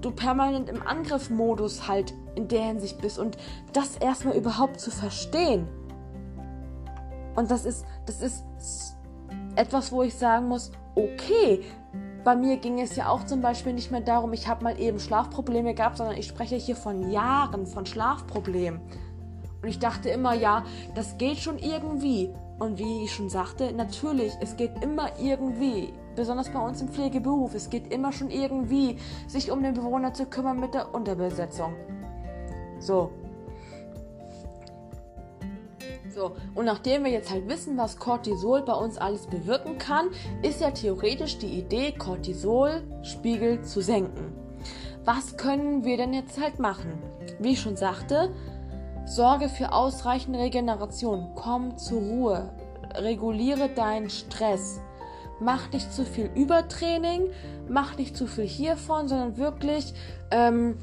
du 0.00 0.10
permanent 0.10 0.68
im 0.68 0.86
Angriffmodus 0.86 1.88
halt 1.88 2.14
in 2.34 2.48
der 2.48 2.64
Hinsicht 2.64 3.00
bist. 3.00 3.18
Und 3.18 3.36
das 3.72 3.96
erstmal 3.96 4.36
überhaupt 4.36 4.80
zu 4.80 4.90
verstehen. 4.90 5.66
Und 7.36 7.50
das 7.50 7.64
ist, 7.64 7.84
das 8.06 8.22
ist 8.22 8.44
etwas, 9.56 9.92
wo 9.92 10.02
ich 10.02 10.14
sagen 10.14 10.48
muss, 10.48 10.72
okay, 10.94 11.64
bei 12.24 12.36
mir 12.36 12.56
ging 12.58 12.80
es 12.80 12.96
ja 12.96 13.08
auch 13.08 13.24
zum 13.24 13.40
Beispiel 13.40 13.72
nicht 13.72 13.90
mehr 13.90 14.00
darum, 14.00 14.32
ich 14.32 14.48
habe 14.48 14.64
mal 14.64 14.78
eben 14.78 14.98
Schlafprobleme 14.98 15.74
gehabt, 15.74 15.98
sondern 15.98 16.16
ich 16.16 16.26
spreche 16.26 16.56
hier 16.56 16.76
von 16.76 17.10
Jahren 17.10 17.66
von 17.66 17.86
Schlafproblemen. 17.86 18.80
Und 19.62 19.68
ich 19.68 19.78
dachte 19.78 20.08
immer, 20.08 20.34
ja, 20.34 20.64
das 20.94 21.18
geht 21.18 21.38
schon 21.38 21.58
irgendwie. 21.58 22.30
Und 22.58 22.78
wie 22.78 23.04
ich 23.04 23.12
schon 23.14 23.28
sagte, 23.28 23.72
natürlich, 23.72 24.32
es 24.40 24.56
geht 24.56 24.82
immer 24.82 25.18
irgendwie. 25.18 25.92
Besonders 26.16 26.50
bei 26.50 26.58
uns 26.58 26.80
im 26.80 26.88
Pflegeberuf. 26.88 27.54
Es 27.54 27.70
geht 27.70 27.92
immer 27.92 28.12
schon 28.12 28.30
irgendwie, 28.30 28.96
sich 29.26 29.50
um 29.50 29.62
den 29.62 29.74
Bewohner 29.74 30.12
zu 30.12 30.26
kümmern 30.26 30.60
mit 30.60 30.74
der 30.74 30.94
Unterbesetzung. 30.94 31.74
So. 32.78 33.10
So, 36.12 36.32
und 36.56 36.64
nachdem 36.64 37.04
wir 37.04 37.12
jetzt 37.12 37.30
halt 37.30 37.48
wissen, 37.48 37.76
was 37.76 37.98
Cortisol 37.98 38.62
bei 38.62 38.72
uns 38.72 38.98
alles 38.98 39.28
bewirken 39.28 39.78
kann, 39.78 40.08
ist 40.42 40.60
ja 40.60 40.72
theoretisch 40.72 41.38
die 41.38 41.58
Idee, 41.58 41.92
Cortisolspiegel 41.92 43.62
zu 43.62 43.80
senken. 43.80 44.32
Was 45.04 45.36
können 45.36 45.84
wir 45.84 45.96
denn 45.96 46.12
jetzt 46.12 46.40
halt 46.40 46.58
machen? 46.58 46.98
Wie 47.38 47.52
ich 47.52 47.60
schon 47.60 47.76
sagte, 47.76 48.34
sorge 49.06 49.48
für 49.48 49.72
ausreichende 49.72 50.40
Regeneration, 50.40 51.30
komm 51.36 51.78
zur 51.78 52.00
Ruhe, 52.00 52.50
reguliere 52.96 53.68
deinen 53.68 54.10
Stress. 54.10 54.80
Mach 55.38 55.70
nicht 55.72 55.92
zu 55.92 56.04
viel 56.04 56.28
Übertraining, 56.34 57.30
mach 57.68 57.96
nicht 57.96 58.16
zu 58.16 58.26
viel 58.26 58.46
hiervon, 58.46 59.06
sondern 59.06 59.36
wirklich 59.36 59.94
ähm, 60.32 60.76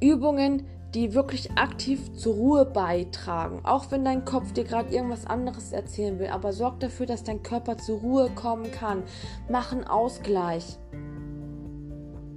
Übungen, 0.00 0.66
die 0.94 1.14
wirklich 1.14 1.52
aktiv 1.52 2.14
zur 2.14 2.34
Ruhe 2.34 2.64
beitragen. 2.66 3.60
Auch 3.64 3.90
wenn 3.90 4.04
dein 4.04 4.24
Kopf 4.24 4.52
dir 4.52 4.64
gerade 4.64 4.94
irgendwas 4.94 5.26
anderes 5.26 5.72
erzählen 5.72 6.18
will. 6.18 6.28
Aber 6.28 6.52
sorg 6.52 6.80
dafür, 6.80 7.06
dass 7.06 7.24
dein 7.24 7.42
Körper 7.42 7.78
zur 7.78 8.00
Ruhe 8.00 8.30
kommen 8.30 8.70
kann. 8.70 9.02
Mach 9.48 9.72
einen 9.72 9.84
Ausgleich. 9.84 10.78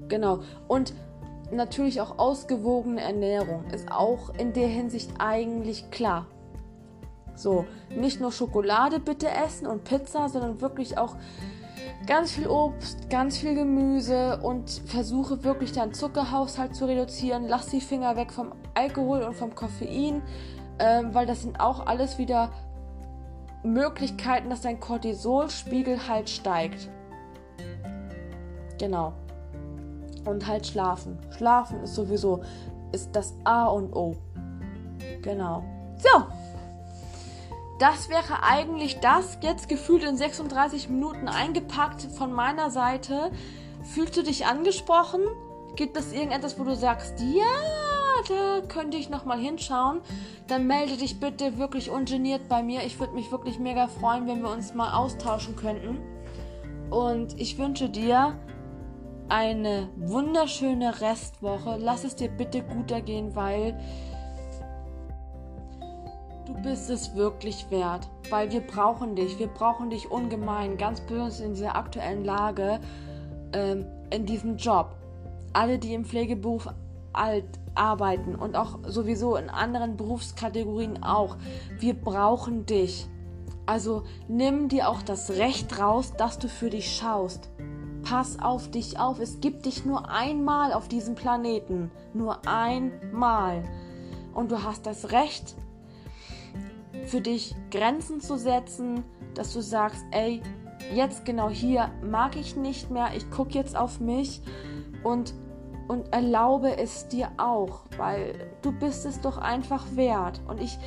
Genau. 0.07 0.39
Und 0.67 0.93
natürlich 1.51 1.99
auch 2.01 2.17
ausgewogene 2.17 3.01
Ernährung 3.01 3.65
ist 3.73 3.91
auch 3.91 4.33
in 4.37 4.53
der 4.53 4.67
Hinsicht 4.67 5.11
eigentlich 5.19 5.91
klar. 5.91 6.27
So, 7.35 7.65
nicht 7.89 8.21
nur 8.21 8.31
Schokolade 8.31 8.99
bitte 8.99 9.27
essen 9.29 9.67
und 9.67 9.83
Pizza, 9.83 10.29
sondern 10.29 10.61
wirklich 10.61 10.97
auch 10.97 11.17
ganz 12.05 12.31
viel 12.31 12.47
Obst, 12.47 13.09
ganz 13.09 13.37
viel 13.37 13.55
Gemüse 13.55 14.39
und 14.41 14.69
versuche 14.85 15.43
wirklich 15.43 15.71
deinen 15.71 15.93
Zuckerhaushalt 15.93 16.75
zu 16.75 16.85
reduzieren. 16.85 17.47
Lass 17.47 17.67
die 17.67 17.81
Finger 17.81 18.15
weg 18.15 18.31
vom 18.31 18.53
Alkohol 18.73 19.23
und 19.23 19.35
vom 19.35 19.55
Koffein, 19.55 20.21
ähm, 20.79 21.13
weil 21.13 21.25
das 21.25 21.41
sind 21.41 21.59
auch 21.59 21.85
alles 21.85 22.17
wieder 22.17 22.51
Möglichkeiten, 23.63 24.49
dass 24.49 24.61
dein 24.61 24.79
Cortisolspiegel 24.79 26.07
halt 26.07 26.29
steigt. 26.29 26.89
Genau. 28.77 29.13
Und 30.25 30.47
halt 30.47 30.67
schlafen. 30.67 31.17
Schlafen 31.37 31.81
ist 31.83 31.95
sowieso 31.95 32.41
ist 32.95 33.15
das 33.15 33.35
A 33.43 33.65
und 33.65 33.93
O. 33.93 34.15
Genau. 35.21 35.63
So, 35.97 36.23
das 37.79 38.09
wäre 38.09 38.43
eigentlich 38.43 38.99
das, 38.99 39.37
jetzt 39.41 39.67
gefühlt 39.67 40.03
in 40.03 40.15
36 40.17 40.89
Minuten 40.89 41.27
eingepackt 41.27 42.03
von 42.03 42.31
meiner 42.31 42.69
Seite. 42.69 43.31
Fühlst 43.83 44.15
du 44.15 44.23
dich 44.23 44.45
angesprochen? 44.45 45.21
Gibt 45.75 45.97
es 45.97 46.13
irgendetwas, 46.13 46.57
wo 46.57 46.63
du 46.63 46.75
sagst, 46.75 47.19
ja, 47.19 47.43
da 48.29 48.61
könnte 48.67 48.97
ich 48.97 49.09
nochmal 49.09 49.39
hinschauen? 49.39 49.99
Dann 50.47 50.67
melde 50.67 50.95
dich 50.95 51.19
bitte 51.19 51.57
wirklich 51.57 51.89
ungeniert 51.89 52.47
bei 52.47 52.63
mir. 52.63 52.83
Ich 52.85 52.99
würde 52.99 53.13
mich 53.13 53.31
wirklich 53.31 53.59
mega 53.59 53.87
freuen, 53.87 54.25
wenn 54.25 54.41
wir 54.41 54.49
uns 54.49 54.73
mal 54.73 54.93
austauschen 54.93 55.57
könnten. 55.57 55.99
Und 56.89 57.39
ich 57.39 57.57
wünsche 57.57 57.89
dir 57.89 58.39
eine 59.27 59.89
wunderschöne 59.97 61.01
Restwoche. 61.01 61.77
Lass 61.79 62.05
es 62.05 62.15
dir 62.15 62.29
bitte 62.29 62.61
gut 62.61 62.91
ergehen, 62.91 63.35
weil 63.35 63.77
Du 66.45 66.53
bist 66.53 66.91
es 66.91 67.15
wirklich 67.15 67.65
wert, 67.71 68.07
weil 68.29 68.51
wir 68.51 68.61
brauchen 68.61 69.15
dich. 69.15 69.39
Wir 69.39 69.47
brauchen 69.47 69.89
dich 69.89 70.11
ungemein, 70.11 70.77
ganz 70.77 71.01
besonders 71.01 71.39
in 71.39 71.53
dieser 71.53 71.75
aktuellen 71.75 72.23
Lage, 72.23 72.79
ähm, 73.53 73.85
in 74.11 74.27
diesem 74.27 74.57
Job. 74.57 74.95
Alle, 75.53 75.79
die 75.79 75.93
im 75.93 76.05
Pflegeberuf 76.05 76.69
alt 77.13 77.45
arbeiten 77.73 78.35
und 78.35 78.55
auch 78.55 78.79
sowieso 78.87 79.35
in 79.37 79.49
anderen 79.49 79.97
Berufskategorien 79.97 81.01
auch. 81.01 81.37
Wir 81.79 81.95
brauchen 81.95 82.65
dich. 82.65 83.07
Also 83.65 84.03
nimm 84.27 84.69
dir 84.69 84.89
auch 84.89 85.01
das 85.01 85.31
Recht 85.31 85.79
raus, 85.79 86.13
dass 86.15 86.37
du 86.37 86.47
für 86.47 86.69
dich 86.69 86.95
schaust. 86.95 87.49
Pass 88.03 88.39
auf 88.39 88.69
dich 88.69 88.99
auf. 88.99 89.19
Es 89.19 89.39
gibt 89.39 89.65
dich 89.65 89.83
nur 89.83 90.09
einmal 90.09 90.73
auf 90.73 90.87
diesem 90.87 91.15
Planeten. 91.15 91.89
Nur 92.13 92.47
einmal. 92.47 93.63
Und 94.35 94.51
du 94.51 94.63
hast 94.63 94.85
das 94.85 95.11
Recht, 95.11 95.55
für 97.05 97.21
dich 97.21 97.55
Grenzen 97.71 98.21
zu 98.21 98.37
setzen, 98.37 99.03
dass 99.33 99.53
du 99.53 99.61
sagst, 99.61 100.03
ey, 100.11 100.41
jetzt 100.93 101.25
genau 101.25 101.49
hier 101.49 101.91
mag 102.03 102.35
ich 102.35 102.55
nicht 102.55 102.89
mehr, 102.91 103.09
ich 103.15 103.29
gucke 103.31 103.53
jetzt 103.53 103.75
auf 103.75 103.99
mich 103.99 104.41
und, 105.03 105.33
und 105.87 106.11
erlaube 106.13 106.77
es 106.77 107.07
dir 107.07 107.29
auch, 107.37 107.81
weil 107.97 108.51
du 108.61 108.71
bist 108.71 109.05
es 109.05 109.21
doch 109.21 109.37
einfach 109.37 109.85
wert. 109.95 110.41
Und 110.47 110.59
ich 110.59 110.77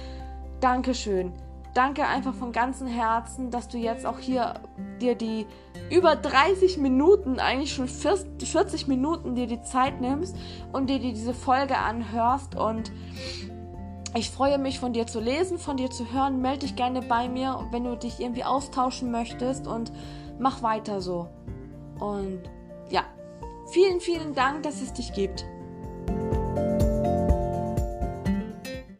danke 0.60 0.94
schön. 0.94 1.32
Danke 1.74 2.06
einfach 2.06 2.34
von 2.34 2.50
ganzem 2.50 2.88
Herzen, 2.88 3.50
dass 3.50 3.68
du 3.68 3.78
jetzt 3.78 4.04
auch 4.04 4.18
hier 4.18 4.54
dir 5.00 5.14
die 5.14 5.46
über 5.90 6.16
30 6.16 6.78
Minuten, 6.78 7.38
eigentlich 7.38 7.72
schon 7.72 7.86
40 7.86 8.88
Minuten 8.88 9.34
dir 9.34 9.46
die 9.46 9.62
Zeit 9.62 10.00
nimmst 10.00 10.34
und 10.72 10.90
dir 10.90 10.98
diese 10.98 11.34
Folge 11.34 11.78
anhörst 11.78 12.56
und 12.56 12.90
ich 14.14 14.30
freue 14.30 14.58
mich 14.58 14.78
von 14.78 14.92
dir 14.92 15.06
zu 15.06 15.20
lesen, 15.20 15.58
von 15.58 15.76
dir 15.76 15.90
zu 15.90 16.12
hören. 16.12 16.40
Melde 16.40 16.60
dich 16.60 16.76
gerne 16.76 17.02
bei 17.02 17.28
mir, 17.28 17.66
wenn 17.70 17.84
du 17.84 17.96
dich 17.96 18.20
irgendwie 18.20 18.44
austauschen 18.44 19.10
möchtest 19.10 19.66
und 19.66 19.92
mach 20.38 20.62
weiter 20.62 21.00
so. 21.00 21.28
Und 22.00 22.42
ja, 22.90 23.04
vielen, 23.70 24.00
vielen 24.00 24.34
Dank, 24.34 24.62
dass 24.62 24.80
es 24.80 24.92
dich 24.92 25.12
gibt. 25.12 25.44